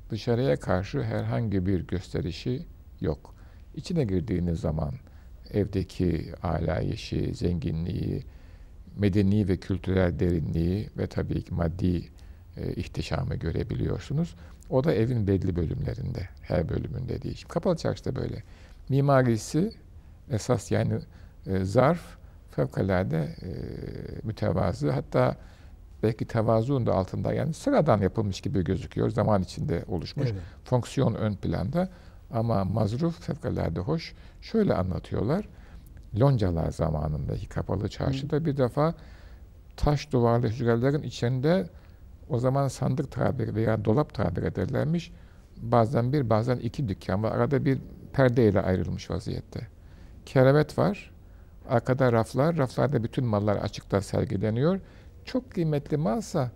Dışarıya 0.10 0.60
karşı 0.60 1.04
herhangi 1.04 1.66
bir 1.66 1.88
gösterişi 1.88 2.66
yok. 3.02 3.36
İçine 3.76 4.04
girdiğiniz 4.04 4.60
zaman 4.60 4.94
evdeki 5.52 6.34
alayişi, 6.44 7.36
zenginliği, 7.36 8.24
medeni 8.98 9.48
ve 9.48 9.58
kültürel 9.58 10.20
derinliği 10.20 10.90
ve 10.98 11.08
tabii 11.08 11.42
ki 11.42 11.54
maddi 11.54 12.10
e, 12.58 12.74
ihtişamı 12.74 13.36
görebiliyorsunuz. 13.36 14.36
O 14.70 14.84
da 14.84 14.94
evin 14.94 15.28
belli 15.28 15.56
bölümlerinde, 15.56 16.30
her 16.42 16.70
bölümünde 16.70 17.22
değil. 17.22 17.46
Kapalı 17.48 17.78
çarşıda 17.78 18.16
böyle. 18.16 18.44
Mimarisi 18.90 19.72
esas 20.30 20.72
yani 20.72 21.00
e, 21.48 21.64
zarf 21.64 22.18
fevkalade 22.54 23.18
e, 23.18 23.50
mütevazı. 24.24 24.92
Hatta 24.92 25.36
belki 26.04 26.26
tevazuun 26.26 26.86
da 26.86 26.94
altında 26.94 27.34
yani 27.34 27.54
sıradan 27.54 28.02
yapılmış 28.02 28.42
gibi 28.42 28.64
gözüküyor. 28.64 29.10
Zaman 29.10 29.42
içinde 29.42 29.84
oluşmuş. 29.88 30.28
Evet. 30.32 30.42
Fonksiyon 30.64 31.14
ön 31.14 31.36
planda. 31.36 31.90
Ama 32.32 32.64
mazruf 32.66 33.22
fevkalade 33.22 33.80
hoş. 33.80 34.14
Şöyle 34.42 34.74
anlatıyorlar. 34.74 35.50
Loncalar 36.20 36.72
zamanındaki 36.72 37.50
kapalı 37.50 37.90
çarşıda 37.90 38.36
Hı. 38.36 38.46
bir 38.46 38.58
defa 38.58 38.94
taş 39.78 40.12
duvarlı 40.12 40.48
hücrelerin 40.48 41.02
içinde 41.02 41.70
o 42.30 42.40
zaman 42.40 42.68
sandık 42.68 43.12
tabiri 43.12 43.56
veya 43.56 43.86
dolap 43.86 44.14
tabir 44.14 44.44
ederlermiş. 44.44 45.12
Bazen 45.58 46.14
bir 46.14 46.30
bazen 46.30 46.58
iki 46.58 46.88
dükkan 46.88 47.24
var. 47.24 47.32
Arada 47.32 47.66
bir 47.66 47.80
perdeyle 48.14 48.62
ayrılmış 48.62 49.10
vaziyette. 49.10 49.68
Kerevet 50.26 50.78
var. 50.78 51.13
Arkada 51.70 52.12
raflar. 52.12 52.58
Raflarda 52.58 53.04
bütün 53.04 53.26
mallar 53.26 53.56
açıkta 53.56 54.02
sergileniyor. 54.02 54.80
Çok 55.26 55.52
kıymetli 55.52 55.98
malsa 55.98 56.52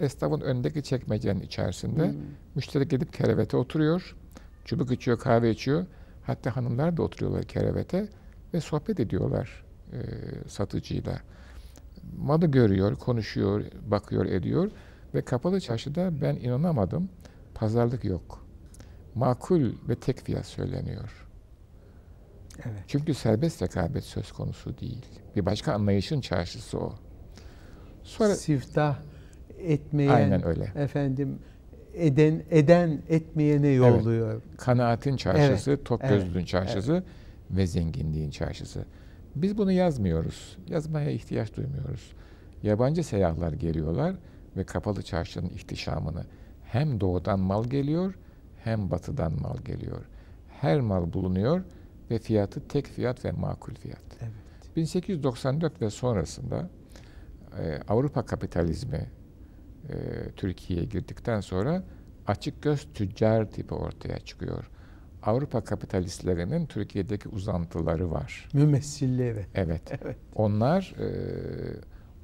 esnafın 0.00 0.40
öndeki 0.40 0.82
çekmecenin 0.82 1.40
içerisinde 1.40 2.08
hmm. 2.08 2.18
müşteri 2.54 2.88
gidip 2.88 3.12
kerevete 3.12 3.56
oturuyor. 3.56 4.16
Çubuk 4.64 4.92
içiyor, 4.92 5.18
kahve 5.18 5.50
içiyor. 5.50 5.86
Hatta 6.22 6.56
hanımlar 6.56 6.96
da 6.96 7.02
oturuyorlar 7.02 7.44
kerevete 7.44 8.08
ve 8.54 8.60
sohbet 8.60 9.00
ediyorlar 9.00 9.64
e, 9.92 9.98
satıcıyla. 10.48 11.18
Malı 12.18 12.46
görüyor, 12.46 12.96
konuşuyor, 12.96 13.64
bakıyor, 13.86 14.24
ediyor 14.24 14.70
ve 15.14 15.22
kapalı 15.22 15.60
çarşıda 15.60 16.20
ben 16.22 16.36
inanamadım. 16.36 17.08
Pazarlık 17.54 18.04
yok. 18.04 18.46
Makul 19.14 19.72
ve 19.88 19.94
tek 19.94 20.20
fiyat 20.20 20.46
söyleniyor. 20.46 21.28
Evet. 22.58 22.84
Çünkü 22.86 23.14
serbest 23.14 23.62
rekabet 23.62 24.04
söz 24.04 24.32
konusu 24.32 24.78
değil. 24.78 25.06
Bir 25.36 25.46
başka 25.46 25.72
anlayışın 25.72 26.20
çarşısı 26.20 26.78
o. 26.78 26.94
Sonra 28.02 28.34
siftah 28.34 28.98
etmeyen 29.58 30.14
Aynen 30.14 30.46
öyle. 30.46 30.72
efendim 30.74 31.38
eden 31.94 32.42
eden 32.50 33.02
etmeyene 33.08 33.68
yolluyor. 33.68 34.32
Evet. 34.32 34.42
Kanaatin 34.56 35.16
çarşısı, 35.16 35.70
evet. 35.70 35.84
tok 35.84 36.00
gözlülüğün 36.00 36.38
evet. 36.38 36.48
çarşısı 36.48 36.92
evet. 36.92 37.04
ve 37.50 37.66
zenginliğin 37.66 38.30
çarşısı. 38.30 38.84
Biz 39.34 39.58
bunu 39.58 39.72
yazmıyoruz. 39.72 40.58
Yazmaya 40.68 41.10
ihtiyaç 41.10 41.56
duymuyoruz. 41.56 42.12
Yabancı 42.62 43.04
seyyahlar 43.04 43.52
geliyorlar 43.52 44.14
ve 44.56 44.64
kapalı 44.64 45.02
çarşının 45.02 45.48
ihtişamını, 45.48 46.24
hem 46.64 47.00
doğudan 47.00 47.40
mal 47.40 47.64
geliyor 47.64 48.14
hem 48.64 48.90
batıdan 48.90 49.32
mal 49.40 49.56
geliyor. 49.64 50.04
Her 50.60 50.80
mal 50.80 51.12
bulunuyor 51.12 51.62
ve 52.12 52.18
fiyatı 52.18 52.68
tek 52.68 52.86
fiyat 52.86 53.24
ve 53.24 53.30
makul 53.30 53.74
fiyat. 53.74 54.02
Evet. 54.20 54.76
1894 54.76 55.82
ve 55.82 55.90
sonrasında 55.90 56.70
e, 57.58 57.80
Avrupa 57.88 58.26
kapitalizmi 58.26 59.10
e, 59.88 59.94
Türkiye'ye 60.36 60.84
girdikten 60.84 61.40
sonra 61.40 61.84
açık 62.26 62.62
göz 62.62 62.88
tüccar 62.94 63.50
tipi 63.50 63.74
ortaya 63.74 64.18
çıkıyor. 64.18 64.70
Avrupa 65.22 65.64
kapitalistlerinin 65.64 66.66
Türkiye'deki 66.66 67.28
uzantıları 67.28 68.10
var. 68.10 68.48
Mümessilleri. 68.52 69.46
Evet. 69.54 69.82
evet. 70.02 70.16
Onlar 70.34 70.94
e, 70.98 71.06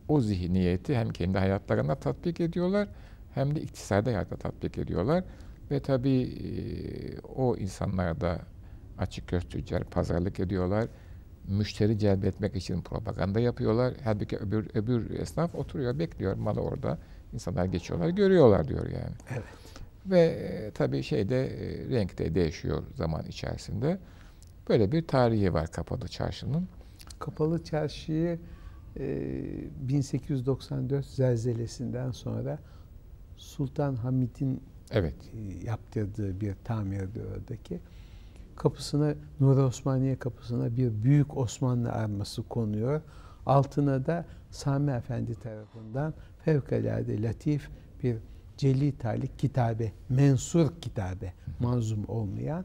o 0.08 0.20
zihniyeti 0.20 0.96
hem 0.96 1.10
kendi 1.10 1.38
hayatlarına 1.38 1.94
tatbik 1.94 2.40
ediyorlar 2.40 2.88
hem 3.34 3.56
de 3.56 3.60
iktisadi 3.60 4.10
hayata 4.10 4.36
tatbik 4.36 4.78
ediyorlar. 4.78 5.24
Ve 5.70 5.80
tabii 5.80 6.22
e, 6.22 6.48
o 7.20 7.56
insanlar 7.56 8.20
da 8.20 8.40
açık 8.98 9.28
göz 9.28 9.48
tüccar 9.48 9.84
pazarlık 9.84 10.40
ediyorlar. 10.40 10.88
Müşteri 11.48 11.98
celbetmek 11.98 12.56
için 12.56 12.82
propaganda 12.82 13.40
yapıyorlar. 13.40 13.94
Halbuki 14.04 14.36
öbür, 14.36 14.70
öbür 14.74 15.20
esnaf 15.20 15.54
oturuyor, 15.54 15.98
bekliyor 15.98 16.34
malı 16.34 16.60
orada. 16.60 16.98
İnsanlar 17.32 17.64
geçiyorlar, 17.64 18.08
görüyorlar 18.08 18.68
diyor 18.68 18.86
yani. 18.86 19.14
Evet. 19.30 19.44
Ve 20.06 20.20
e, 20.20 20.70
tabii 20.70 21.02
şeyde 21.02 21.46
e, 21.46 21.88
renk 21.88 22.18
de 22.18 22.34
değişiyor 22.34 22.82
zaman 22.94 23.26
içerisinde. 23.26 23.98
Böyle 24.68 24.92
bir 24.92 25.06
tarihi 25.06 25.54
var 25.54 25.72
Kapalı 25.72 26.08
Çarşı'nın. 26.08 26.68
Kapalı 27.18 27.64
Çarşı'yı 27.64 28.38
e, 28.96 29.88
1894 29.88 31.06
zelzelesinden 31.06 32.10
sonra 32.10 32.58
Sultan 33.36 33.94
Hamid'in 33.94 34.62
evet. 34.90 35.14
E, 35.34 35.66
yaptırdığı 35.66 36.40
bir 36.40 36.54
tamirdi 36.64 37.20
oradaki. 37.34 37.80
Kapısına 38.58 39.14
Nur 39.40 39.58
Osmaniye 39.58 40.16
kapısına 40.16 40.76
bir 40.76 41.02
büyük 41.02 41.36
Osmanlı 41.36 41.92
arması 41.92 42.42
konuyor. 42.42 43.00
Altına 43.46 44.06
da 44.06 44.24
Sami 44.50 44.90
Efendi 44.90 45.34
tarafından 45.34 46.14
fevkalade 46.44 47.22
latif 47.22 47.70
bir 48.02 48.16
Celli 48.56 48.98
Talik 48.98 49.38
kitabe, 49.38 49.92
mensur 50.08 50.68
kitabe, 50.80 51.32
manzum 51.60 52.04
olmayan. 52.08 52.64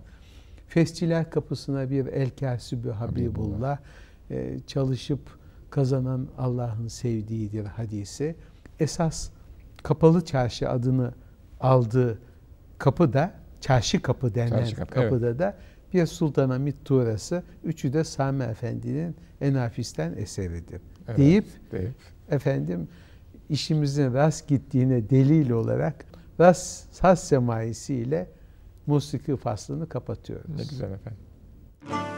Fesçiler 0.68 1.30
kapısına 1.30 1.90
bir 1.90 2.06
El 2.06 2.30
Kâsibü 2.30 2.92
Habibullah, 2.92 3.78
e, 4.30 4.60
çalışıp 4.68 5.20
kazanan 5.70 6.28
Allah'ın 6.38 6.88
sevdiğidir 6.88 7.66
hadisi. 7.66 8.36
Esas 8.80 9.30
kapalı 9.84 10.26
çarşı 10.26 10.70
adını 10.70 11.14
aldığı 11.60 12.20
kapı 12.78 13.14
da 13.14 13.34
çarşı 13.62 14.02
kapı 14.02 14.36
denen 14.36 14.50
çarşı 14.50 14.76
kapı, 14.76 14.94
kapıda 14.94 15.28
evet. 15.28 15.40
da 15.40 15.58
bir 15.94 16.06
Sultanahmet 16.06 16.86
Tuğrası, 16.86 17.44
üçü 17.64 17.94
de 17.94 18.04
Sami 18.04 18.44
Efendi'nin 18.44 19.16
Enafis'ten 19.42 20.14
eseridir. 20.18 20.82
Evet, 21.08 21.18
deyip, 21.18 21.46
deyip 21.72 21.94
efendim 22.30 22.88
işimizin 23.50 24.14
rast 24.14 24.48
gittiğine 24.48 25.10
delil 25.10 25.50
olarak 25.50 26.06
rast 26.40 26.94
saz 26.94 27.28
semaisiyle 27.28 28.30
musiki 28.88 29.38
faslını 29.38 29.90
kapatıyoruz. 29.90 30.50
Ne 30.50 30.64
güzel 30.64 30.92
efendim. 30.92 32.13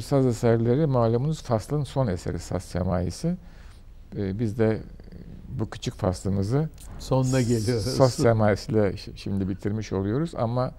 Efendim 0.00 0.24
saz 0.24 0.26
eserleri 0.26 0.86
malumunuz 0.86 1.42
faslın 1.42 1.84
son 1.84 2.06
eseri 2.06 2.38
saz 2.38 2.62
semaisi. 2.62 3.36
Ee, 4.16 4.38
biz 4.38 4.58
de 4.58 4.80
bu 5.48 5.70
küçük 5.70 5.94
faslımızı 5.94 6.68
sonuna 6.98 7.40
geliyoruz. 7.40 7.84
Saz 7.84 8.14
semaisiyle 8.14 8.96
şimdi 8.96 9.48
bitirmiş 9.48 9.92
oluyoruz 9.92 10.34
ama 10.34 10.72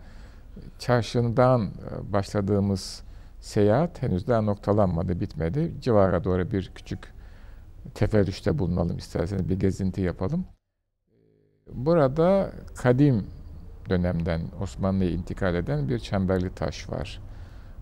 çarşından 0.79 1.61
e, 1.65 2.13
başladığımız 2.13 3.03
seyahat 3.39 4.01
henüz 4.01 4.27
daha 4.27 4.41
noktalanmadı, 4.41 5.19
bitmedi. 5.19 5.73
Civara 5.81 6.23
doğru 6.23 6.51
bir 6.51 6.71
küçük 6.75 7.13
teferrüşte 7.93 8.59
bulunalım 8.59 8.97
isterseniz, 8.97 9.49
bir 9.49 9.59
gezinti 9.59 10.01
yapalım. 10.01 10.45
Burada 11.73 12.51
kadim 12.75 13.27
dönemden 13.89 14.41
Osmanlı'ya 14.61 15.11
intikal 15.11 15.55
eden 15.55 15.89
bir 15.89 15.99
çemberli 15.99 16.55
taş 16.55 16.89
var. 16.89 17.21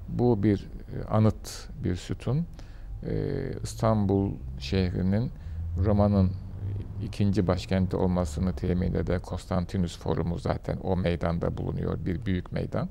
Bu 0.09 0.43
bir 0.43 0.59
e, 0.59 0.78
anıt 1.09 1.69
bir 1.83 1.95
sütun. 1.95 2.45
E, 3.03 3.13
İstanbul 3.63 4.31
şehrinin 4.59 5.31
Roma'nın 5.85 6.31
ikinci 7.03 7.47
başkenti 7.47 7.95
olmasını 7.95 8.55
temin 8.55 8.93
eden 8.93 9.21
Konstantinus 9.21 9.99
Forumu 9.99 10.39
zaten 10.39 10.77
o 10.83 10.97
meydanda 10.97 11.57
bulunuyor. 11.57 12.05
Bir 12.05 12.25
büyük 12.25 12.51
meydan. 12.51 12.89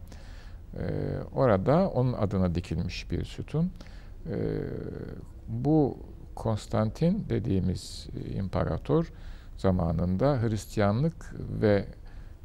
E, 0.75 0.85
orada 1.35 1.89
onun 1.89 2.13
adına 2.13 2.55
dikilmiş 2.55 3.11
bir 3.11 3.25
sütun. 3.25 3.73
Bu 5.49 5.99
Konstantin 6.35 7.27
dediğimiz 7.29 8.09
imparator 8.35 9.13
zamanında 9.57 10.43
Hristiyanlık 10.43 11.35
ve 11.61 11.85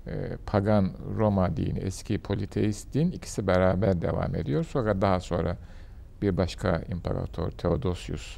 e, 0.08 0.38
pagan 0.46 0.92
Roma 1.18 1.58
dini, 1.58 1.80
eski 1.80 2.18
politeist 2.18 2.94
din 2.94 3.12
ikisi 3.12 3.48
beraber 3.48 4.02
devam 4.02 4.36
ediyor. 4.36 4.64
Sonra 4.64 5.02
daha 5.02 5.20
sonra 5.20 5.58
bir 6.22 6.38
başka 6.38 6.82
imparator 6.92 7.52
Theodosius 7.52 8.38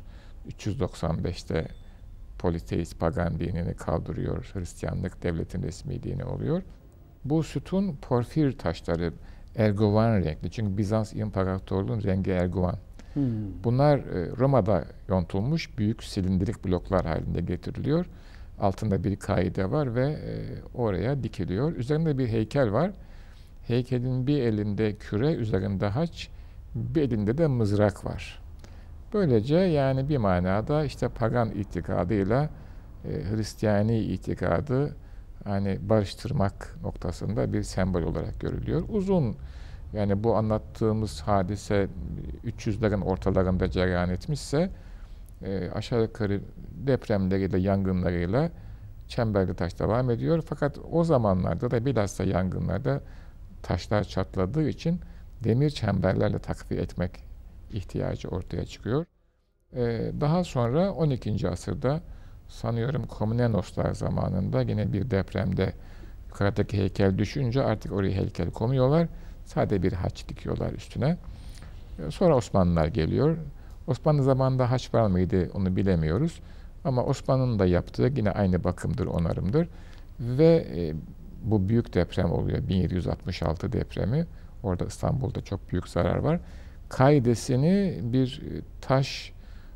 395'te 0.50 1.68
politeist 2.40 3.00
pagan 3.00 3.40
dinini 3.40 3.74
kaldırıyor. 3.74 4.52
Hristiyanlık 4.54 5.24
devletin 5.24 5.64
resmi 5.64 6.04
dini 6.04 6.26
oluyor. 6.26 6.62
Bu 7.26 7.44
sütun 7.44 7.96
porfir 8.02 8.58
taşları 8.58 9.14
ergovan 9.56 10.24
renkli. 10.24 10.52
Çünkü 10.52 10.78
Bizans 10.78 11.14
İmparatorluğu'nun 11.14 12.04
rengi 12.04 12.32
ergovan. 12.32 12.78
Hmm. 13.14 13.24
Bunlar 13.64 13.98
e, 13.98 14.32
Roma'da 14.38 14.86
yontulmuş 15.10 15.78
büyük 15.78 16.04
silindirik 16.04 16.66
bloklar 16.66 17.06
halinde 17.06 17.42
getiriliyor 17.42 18.06
altında 18.60 19.04
bir 19.04 19.16
kaide 19.16 19.72
var 19.72 19.96
ve 19.96 20.08
e, 20.08 20.34
oraya 20.74 21.24
dikiliyor. 21.24 21.76
Üzerinde 21.76 22.18
bir 22.18 22.28
heykel 22.28 22.72
var. 22.72 22.92
Heykelin 23.68 24.28
bir 24.28 24.42
elinde 24.42 24.96
küre, 24.96 25.34
üzerinde 25.34 25.88
haç, 25.88 26.30
bir 26.76 27.02
elinde 27.02 27.38
de 27.38 27.48
mızrak 27.48 28.06
var. 28.06 28.40
Böylece 29.14 29.56
yani 29.56 30.10
bir 30.10 30.18
manada 30.18 30.86
işte 30.86 31.10
pagan 31.10 31.52
itikadıyla 31.52 32.50
e, 33.06 33.10
Hristiyani 33.32 34.00
itikadı 34.00 34.96
hani 35.44 35.80
barıştırmak 35.90 36.76
noktasında 36.84 37.54
bir 37.54 37.64
sembol 37.64 38.02
olarak 38.02 38.40
görülüyor. 38.40 38.84
Uzun 38.90 39.36
yani 39.94 40.24
bu 40.24 40.36
anlattığımız 40.36 41.22
hadise 41.22 41.88
300'lerin 42.46 43.04
ortalarında 43.04 43.72
cereyan 43.72 44.10
etmişse 44.10 44.70
e, 45.42 45.70
aşağı 45.70 46.02
yukarı 46.02 46.42
depremleriyle, 46.88 47.58
yangınlarıyla 47.58 48.52
Çemberli 49.08 49.54
Taş 49.56 49.80
devam 49.80 50.10
ediyor. 50.10 50.44
Fakat 50.48 50.78
o 50.92 51.04
zamanlarda 51.04 51.72
da 51.72 51.86
bilhassa 51.86 52.24
yangınlarda 52.24 53.02
taşlar 53.64 54.04
çatladığı 54.04 54.70
için 54.70 55.00
demir 55.44 55.70
çemberlerle 55.70 56.40
takviye 56.40 56.82
etmek 56.82 57.12
ihtiyacı 57.74 58.28
ortaya 58.28 58.66
çıkıyor. 58.66 59.06
Ee, 59.76 60.12
daha 60.22 60.44
sonra 60.44 60.92
12. 60.92 61.50
asırda 61.50 62.02
sanıyorum 62.48 63.08
Komnenoslar 63.08 63.94
zamanında 63.94 64.62
yine 64.62 64.94
bir 64.94 65.12
depremde 65.12 65.74
yukarıdaki 66.28 66.78
heykel 66.78 67.18
düşünce 67.18 67.64
artık 67.64 67.92
oraya 67.92 68.12
heykel 68.12 68.52
koymuyorlar. 68.52 69.08
Sadece 69.46 69.84
bir 69.84 69.94
haç 69.94 70.30
dikiyorlar 70.30 70.72
üstüne. 70.74 71.18
Ee, 72.00 72.12
sonra 72.12 72.36
Osmanlılar 72.36 72.88
geliyor. 72.88 73.38
Osmanlı 73.88 74.24
zamanında 74.24 74.72
haç 74.72 74.94
var 74.94 75.08
mıydı 75.08 75.50
onu 75.54 75.76
bilemiyoruz. 75.76 76.40
Ama 76.84 77.04
Osmanlı'nın 77.04 77.60
da 77.60 77.66
yaptığı 77.66 78.12
yine 78.16 78.32
aynı 78.32 78.64
bakımdır, 78.64 79.06
onarımdır. 79.06 79.68
Ve 80.20 80.68
e, 80.76 80.94
bu 81.44 81.70
büyük 81.70 81.94
deprem 81.94 82.32
oluyor. 82.32 82.68
1766 82.68 83.74
depremi. 83.74 84.28
Orada 84.64 84.86
İstanbul'da 84.86 85.42
çok 85.42 85.72
büyük 85.72 85.88
zarar 85.88 86.18
var. 86.18 86.40
Kaidesini 86.90 88.00
bir 88.04 88.42
e, 88.42 88.62
taş 88.82 89.34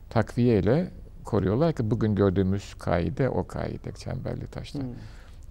takviye 0.10 0.60
ile 0.60 0.92
koruyorlar 1.24 1.74
ki 1.74 1.92
bugün 1.92 2.16
gördüğümüz 2.16 2.74
kaide 2.74 3.30
o 3.30 3.48
kaide 3.48 3.92
çemberli 3.92 4.48
taşta. 4.48 4.80
Hmm. 4.80 4.88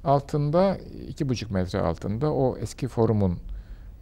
Altında 0.05 0.79
iki 1.09 1.29
buçuk 1.29 1.51
metre 1.51 1.81
altında 1.81 2.33
o 2.33 2.57
eski 2.57 2.89
forumun 2.89 3.39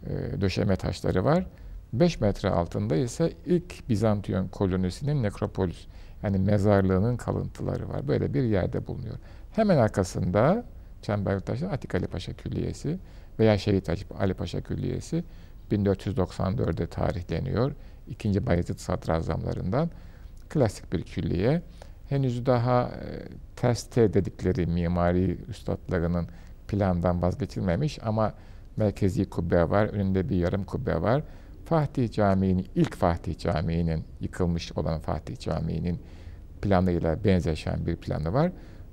e, 0.05 0.41
döşeme 0.41 0.75
taşları 0.75 1.25
var. 1.25 1.45
5 1.93 2.21
metre 2.21 2.49
altında 2.49 2.95
ise 2.95 3.33
ilk 3.45 3.89
Bizantiyon 3.89 4.47
kolonisinin 4.47 5.23
nekropolis 5.23 5.87
yani 6.23 6.37
mezarlığının 6.37 7.17
kalıntıları 7.17 7.89
var. 7.89 8.07
Böyle 8.07 8.33
bir 8.33 8.43
yerde 8.43 8.87
bulunuyor. 8.87 9.15
Hemen 9.51 9.77
arkasında 9.77 10.65
Çemberli 11.01 11.41
Taş'ın 11.41 11.69
Atik 11.69 11.95
Ali 11.95 12.07
Paşa 12.07 12.33
Külliyesi 12.33 12.99
veya 13.39 13.57
Şehit 13.57 13.89
Ali 14.19 14.33
Paşa 14.33 14.61
Külliyesi 14.61 15.23
1494'de 15.71 16.87
tarihleniyor. 16.87 17.71
İkinci 18.07 18.45
Bayezid 18.45 18.77
sadrazamlarından 18.77 19.89
klasik 20.49 20.93
bir 20.93 21.03
külliye. 21.03 21.61
Henüz 22.09 22.45
daha 22.45 22.83
e, 22.83 23.27
teste 23.55 24.13
dedikleri 24.13 24.65
mimari 24.65 25.37
üstadlarının 25.47 26.27
plandan 26.67 27.21
vazgeçilmemiş 27.21 27.99
ama 28.03 28.33
merkezi 28.77 29.29
kubbe 29.29 29.69
var, 29.69 29.85
önünde 29.85 30.29
bir 30.29 30.35
yarım 30.35 30.63
kubbe 30.63 31.01
var. 31.01 31.23
Fatih 31.67 32.11
Camii'nin, 32.11 32.67
ilk 32.75 32.95
Fatih 32.95 33.37
Camii'nin, 33.37 34.03
yıkılmış 34.19 34.71
olan 34.71 34.99
Fatih 34.99 35.37
Camii'nin 35.39 35.99
planıyla 36.61 37.23
benzeşen 37.23 37.85
bir 37.85 37.95
planı 37.95 38.33
var. 38.33 38.51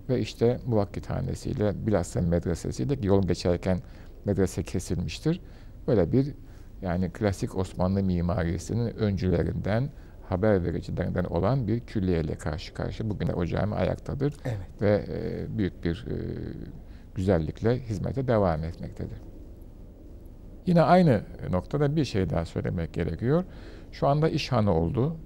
Ve 0.08 0.20
işte 0.20 0.58
muvakkithanesiyle, 0.66 1.86
bilhassa 1.86 2.20
medresesiyle 2.20 2.96
yol 3.02 3.22
geçerken 3.22 3.80
medrese 4.24 4.62
kesilmiştir. 4.62 5.40
Böyle 5.86 6.12
bir 6.12 6.34
yani 6.82 7.10
klasik 7.10 7.56
Osmanlı 7.56 8.02
mimarisinin 8.02 8.96
öncülerinden, 8.96 9.90
haber 10.28 10.64
vericilerinden 10.64 11.24
olan 11.24 11.66
bir 11.66 11.80
külliyeyle 11.80 12.34
karşı 12.34 12.74
karşı. 12.74 13.10
Bugün 13.10 13.28
o 13.28 13.46
cami 13.46 13.74
ayaktadır 13.74 14.34
evet. 14.44 14.82
ve 14.82 15.04
e, 15.08 15.58
büyük 15.58 15.84
bir 15.84 16.06
e, 16.10 16.16
güzellikle 17.14 17.80
hizmete 17.80 18.28
devam 18.28 18.64
etmektedir. 18.64 19.33
Yine 20.66 20.82
aynı 20.82 21.22
noktada 21.50 21.96
bir 21.96 22.04
şey 22.04 22.30
daha 22.30 22.44
söylemek 22.44 22.92
gerekiyor. 22.92 23.44
Şu 23.92 24.08
anda 24.08 24.28
işhanı 24.28 24.74
oldu. 24.74 25.16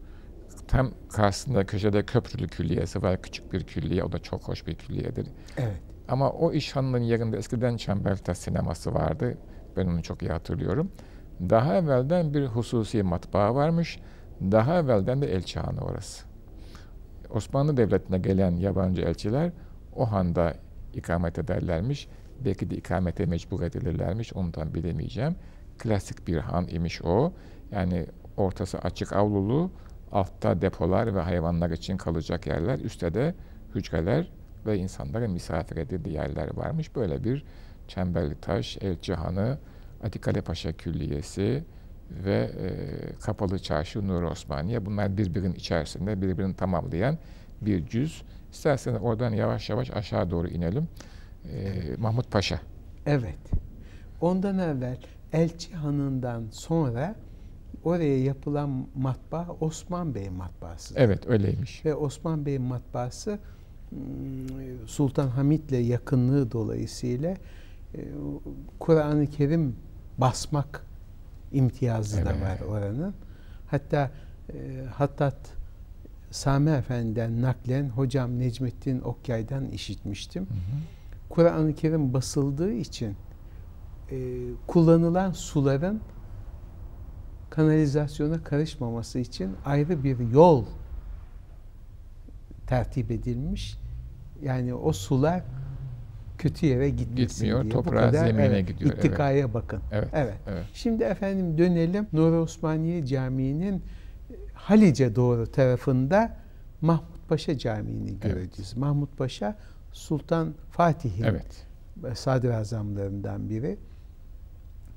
Tam 0.69 0.91
karşısında 1.13 1.67
köşede 1.67 2.03
köprülü 2.03 2.49
külliyesi 2.49 3.03
var. 3.03 3.23
Küçük 3.23 3.53
bir 3.53 3.65
külliye. 3.65 4.05
O 4.05 4.13
da 4.13 4.19
çok 4.19 4.49
hoş 4.49 4.67
bir 4.67 4.75
külliyedir. 4.75 5.27
Evet. 5.57 5.81
Ama 6.09 6.31
o 6.31 6.53
işhanının 6.53 6.99
yerinde 6.99 7.37
eskiden 7.37 7.77
Çembertaş 7.77 8.39
sineması 8.39 8.95
vardı. 8.95 9.39
Ben 9.77 9.87
onu 9.87 10.03
çok 10.03 10.23
iyi 10.23 10.31
hatırlıyorum. 10.31 10.91
Daha 11.41 11.77
evvelden 11.77 12.35
bir 12.35 12.47
hususi 12.47 13.03
matbaa 13.03 13.55
varmış. 13.55 14.01
Daha 14.41 14.79
evvelden 14.79 15.23
de 15.23 15.33
elçihanı 15.33 15.81
orası. 15.81 16.25
Osmanlı 17.31 17.77
Devleti'ne 17.77 18.19
gelen 18.19 18.57
yabancı 18.57 19.03
elçiler 19.03 19.53
o 19.97 20.13
handa 20.13 20.55
ikamet 20.95 21.39
ederlermiş. 21.39 22.09
Belki 22.45 22.71
de 22.71 22.77
ikamete 22.77 23.27
mecbur 23.27 23.63
edilirlermiş. 23.63 24.33
Ondan 24.33 24.75
bilemeyeceğim. 24.75 25.37
Klasik 25.79 26.29
bir 26.29 26.37
han 26.37 26.69
imiş 26.69 27.03
o. 27.03 27.33
Yani 27.73 28.07
ortası 28.37 28.79
açık 28.79 29.13
avlulu, 29.13 29.71
altta 30.13 30.63
depolar 30.63 31.15
ve 31.15 31.21
hayvanlar 31.21 31.71
için 31.71 31.97
kalacak 31.97 32.47
yerler, 32.47 32.79
üstte 32.79 33.15
de 33.15 33.35
hücreler 33.75 34.31
ve 34.67 34.79
insanların 34.79 35.31
misafir 35.31 35.77
edildiği 35.77 36.15
yerler 36.15 36.57
varmış. 36.57 36.97
Böyle 36.97 37.25
bir 37.25 37.45
Çemberli 37.89 38.35
Taş, 38.41 38.79
Elçi 38.81 39.15
Hanı, 39.15 39.59
Atikale 40.03 40.41
Paşa 40.41 40.73
Külliyesi 40.73 41.65
ve 42.11 42.51
e, 42.61 42.69
Kapalı 43.21 43.59
Çarşı 43.59 44.09
Nur 44.09 44.23
Osmaniye. 44.23 44.87
Bunlar 44.87 45.17
birbirinin 45.17 45.55
içerisinde 45.55 46.23
birbirini 46.23 46.55
tamamlayan 46.55 47.19
bir 47.61 47.87
cüz. 47.87 48.23
İsterseniz 48.53 49.03
oradan 49.03 49.33
yavaş 49.33 49.71
yavaş 49.71 49.91
aşağı 49.91 50.31
doğru 50.31 50.49
inelim. 50.49 50.89
E, 51.55 51.97
Mahmut 51.99 52.31
Paşa. 52.31 52.61
Evet. 53.07 53.39
Ondan 54.21 54.59
evvel 54.59 54.99
Elçi 55.33 55.75
Hanı'ndan 55.75 56.45
sonra 56.51 57.15
oraya 57.85 58.19
yapılan 58.23 58.87
matbaa 58.97 59.47
Osman 59.61 60.15
Bey 60.15 60.31
matbaası. 60.31 60.95
Evet 60.97 61.27
öyleymiş. 61.27 61.85
Ve 61.85 61.95
Osman 61.95 62.47
Bey 62.47 62.59
matbaası 62.59 63.39
hmm, 63.91 64.87
Sultan 64.87 65.29
Hamit'le 65.29 65.73
yakınlığı 65.73 66.53
dolayısıyla 66.53 67.31
e, 67.95 68.01
Kur'an-ı 68.79 69.27
Kerim 69.27 69.77
basmak 70.19 70.87
imtiyazı 71.53 72.17
evet. 72.17 72.27
da 72.27 72.41
var 72.41 72.61
oranın. 72.61 73.15
Hatta 73.71 74.11
e, 74.53 74.85
Hattat 74.95 75.37
Sami 76.31 76.71
Efendi'den 76.71 77.43
naklen 77.43 77.89
hocam 77.89 78.39
Necmettin 78.39 79.01
Okyay'dan 79.01 79.69
işitmiştim. 79.69 80.47
Kur'an-ı 81.29 81.75
Kerim 81.75 82.15
basıldığı 82.15 82.73
için 82.73 83.17
e, 84.11 84.17
kullanılan 84.67 85.33
suların 85.33 86.01
kanalizasyona 87.51 88.43
karışmaması 88.43 89.19
için 89.19 89.57
ayrı 89.65 90.05
bir 90.05 90.19
yol 90.19 90.65
tertip 92.67 93.11
edilmiş. 93.11 93.79
Yani 94.43 94.75
o 94.75 94.93
sular 94.93 95.43
kötü 96.39 96.67
yere 96.67 96.91
gitmesin 96.91 97.27
Gitmiyor, 97.27 97.63
diye. 97.63 97.73
toprağa, 97.73 98.11
zemine 98.11 98.45
evet, 98.45 98.69
gidiyor. 98.69 98.91
İttikaya 98.91 99.39
evet. 99.39 99.55
bakın. 99.55 99.81
Evet, 99.93 100.09
evet. 100.13 100.35
evet. 100.47 100.65
Şimdi 100.73 101.03
efendim 101.05 101.59
dönelim 101.59 102.07
Nur 102.13 102.33
Osmaniye 102.33 103.07
Camii'nin 103.07 103.83
Halice 104.55 105.17
doğru 105.17 105.47
tarafında 105.47 106.37
Mahmut 106.81 107.29
Paşa 107.29 107.59
Camii'ni 107.59 108.21
göreceğiz. 108.21 108.73
Evet. 108.73 108.77
Mahmut 108.77 109.19
Paşa 109.19 109.57
Sultan 109.99 110.55
Fatih'in 110.71 111.25
evet. 111.25 111.67
sadrazamlarından 112.19 113.51
biri. 113.51 113.79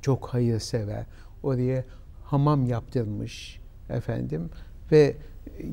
Çok 0.01 0.27
hayırsever. 0.27 1.05
Oraya 1.43 1.83
hamam 2.23 2.65
yaptırmış 2.65 3.61
efendim 3.89 4.49
ve 4.91 5.15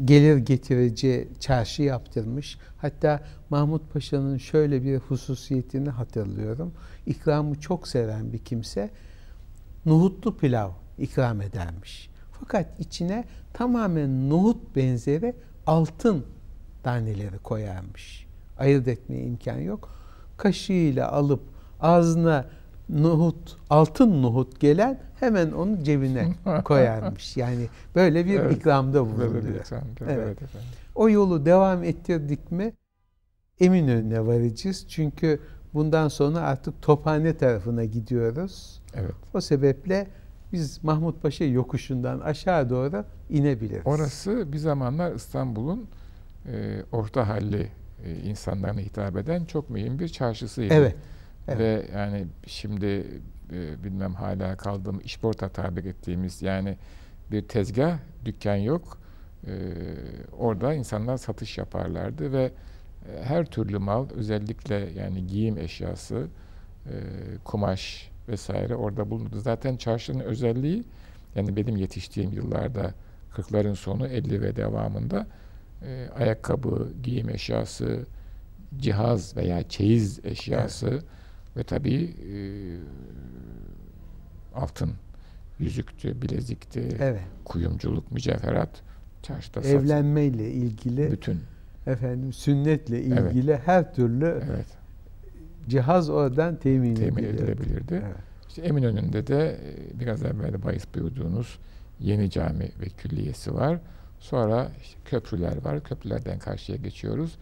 gelir 0.04 0.36
getirici 0.36 1.28
çarşı 1.40 1.82
yaptırmış. 1.82 2.58
Hatta 2.78 3.20
Mahmut 3.50 3.92
Paşa'nın 3.92 4.36
şöyle 4.36 4.82
bir 4.84 4.98
hususiyetini 4.98 5.90
hatırlıyorum. 5.90 6.72
İkramı 7.06 7.60
çok 7.60 7.88
seven 7.88 8.32
bir 8.32 8.38
kimse 8.38 8.90
nohutlu 9.86 10.36
pilav 10.36 10.70
ikram 10.98 11.40
edermiş. 11.40 12.10
Fakat 12.40 12.80
içine 12.80 13.24
tamamen 13.52 14.30
nohut 14.30 14.76
benzeri 14.76 15.34
altın 15.66 16.26
taneleri 16.82 17.38
koyarmış. 17.38 18.27
Ayırt 18.58 18.88
etmeye 18.88 19.22
imkan 19.22 19.58
yok. 19.58 19.88
Kaşığıyla 20.36 21.12
alıp 21.12 21.40
ağzına 21.80 22.44
nohut, 22.88 23.56
altın 23.70 24.22
nohut 24.22 24.60
gelen 24.60 25.00
hemen 25.20 25.52
onu 25.52 25.84
cebine 25.84 26.28
koyarmış. 26.64 27.36
Yani 27.36 27.68
böyle 27.94 28.26
bir 28.26 28.40
evet, 28.40 28.56
ikramda 28.56 29.06
bulunuyor. 29.06 29.34
Böyle 29.34 29.48
bir 29.48 29.54
evet. 29.54 29.72
evet 30.00 30.42
efendim. 30.42 30.68
O 30.94 31.08
yolu 31.08 31.46
devam 31.46 31.84
ettirdik 31.84 32.52
mi 32.52 32.72
Eminönü'ne 33.60 34.26
varacağız. 34.26 34.84
Çünkü 34.88 35.40
bundan 35.74 36.08
sonra 36.08 36.40
artık 36.40 36.82
Tophane 36.82 37.36
tarafına 37.36 37.84
gidiyoruz. 37.84 38.82
Evet. 38.94 39.14
O 39.34 39.40
sebeple 39.40 40.06
biz 40.52 40.84
Mahmut 40.84 41.22
Paşa 41.22 41.44
yokuşundan 41.44 42.20
aşağı 42.20 42.70
doğru 42.70 43.04
inebiliriz. 43.30 43.86
Orası 43.86 44.52
bir 44.52 44.58
zamanlar 44.58 45.14
İstanbul'un 45.14 45.88
e, 46.46 46.82
orta 46.92 47.28
halli 47.28 47.68
insanlarına 48.24 48.80
hitap 48.80 49.16
eden 49.16 49.44
çok 49.44 49.70
mühim 49.70 49.98
bir 49.98 50.08
çarşısıydı. 50.08 50.74
Evet. 50.74 50.96
Evet. 51.48 51.58
Ve 51.58 51.86
yani 51.98 52.26
şimdi 52.46 53.06
e, 53.52 53.84
bilmem 53.84 54.14
hala 54.14 54.56
kaldığım 54.56 55.00
işporta 55.04 55.48
tabir 55.48 55.84
ettiğimiz 55.84 56.42
yani 56.42 56.76
bir 57.30 57.42
tezgah, 57.42 57.98
dükkan 58.24 58.56
yok. 58.56 58.98
e, 59.46 59.52
orada 60.38 60.74
insanlar 60.74 61.16
satış 61.16 61.58
yaparlardı 61.58 62.32
ve 62.32 62.52
e, 63.08 63.24
her 63.24 63.46
türlü 63.46 63.78
mal 63.78 64.06
özellikle 64.10 64.74
yani 64.74 65.26
giyim 65.26 65.58
eşyası, 65.58 66.26
e, 66.86 66.94
kumaş 67.44 68.10
vesaire 68.28 68.74
orada 68.76 69.10
bulundu. 69.10 69.40
Zaten 69.40 69.76
çarşının 69.76 70.20
özelliği 70.20 70.84
yani 71.34 71.56
benim 71.56 71.76
yetiştiğim 71.76 72.32
yıllarda 72.32 72.94
40'ların 73.36 73.74
sonu 73.74 74.06
50 74.06 74.42
ve 74.42 74.56
devamında 74.56 75.26
e, 75.82 76.08
ayakkabı, 76.14 76.88
giyim 77.02 77.28
eşyası, 77.28 78.06
cihaz 78.78 79.36
veya 79.36 79.68
çeyiz 79.68 80.20
eşyası 80.24 80.88
evet. 80.88 81.04
ve 81.56 81.62
tabii 81.62 82.04
e, 82.04 82.36
altın 84.54 84.90
yüzüktü, 85.58 86.22
bilezikti, 86.22 86.88
evet. 87.00 87.20
kuyumculuk, 87.44 88.12
mücevherat 88.12 88.82
çarşıda 89.22 89.60
evlenmeyle 89.60 90.50
ilgili 90.50 91.12
bütün 91.12 91.40
efendim 91.86 92.32
sünnetle 92.32 93.02
ilgili 93.02 93.50
evet. 93.50 93.60
her 93.66 93.94
türlü 93.94 94.24
evet. 94.26 94.66
cihaz 95.68 96.10
oradan 96.10 96.56
temin, 96.56 96.94
temin 96.94 97.24
edilebilirdi. 97.24 98.02
Evet. 98.04 98.16
İşte 98.48 98.62
Eminönü'nde 98.62 99.26
de 99.26 99.50
e, 99.50 100.00
biraz 100.00 100.24
evvel 100.24 100.62
bahis 100.62 100.84
buyurduğunuz 100.94 101.58
yeni 102.00 102.30
cami 102.30 102.70
ve 102.80 102.88
külliyesi 102.88 103.54
var. 103.54 103.78
Sonra 104.20 104.68
işte 104.82 104.98
köprüler 105.04 105.64
var. 105.64 105.84
Köprülerden 105.84 106.38
karşıya 106.38 106.78
geçiyoruz. 106.78 107.38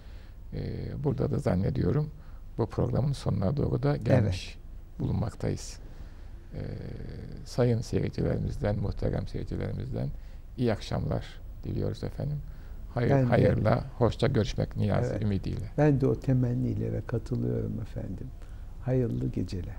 Ee, 0.55 1.05
burada 1.05 1.31
da 1.31 1.39
zannediyorum 1.39 2.11
bu 2.59 2.66
programın 2.66 3.12
sonuna 3.12 3.57
doğru 3.57 3.83
da 3.83 3.97
gelmiş 3.97 4.57
evet. 4.59 5.01
bulunmaktayız. 5.01 5.79
Ee, 6.55 6.59
sayın 7.45 7.81
seyircilerimizden, 7.81 8.79
muhterem 8.79 9.29
seyircilerimizden 9.29 10.09
iyi 10.57 10.72
akşamlar 10.72 11.41
diliyoruz 11.64 12.05
efendim. 12.05 12.39
Hayır, 12.95 13.11
ben 13.11 13.24
hayırla, 13.24 13.74
de, 13.77 13.81
hoşça 13.99 14.27
görüşmek 14.27 14.77
niyaz 14.77 15.11
evet, 15.11 15.22
ümidiyle. 15.22 15.70
Ben 15.79 16.01
de 16.01 16.07
o 16.07 16.20
temennilere 16.20 17.03
katılıyorum 17.07 17.81
efendim. 17.81 18.27
Hayırlı 18.85 19.29
geceler. 19.29 19.77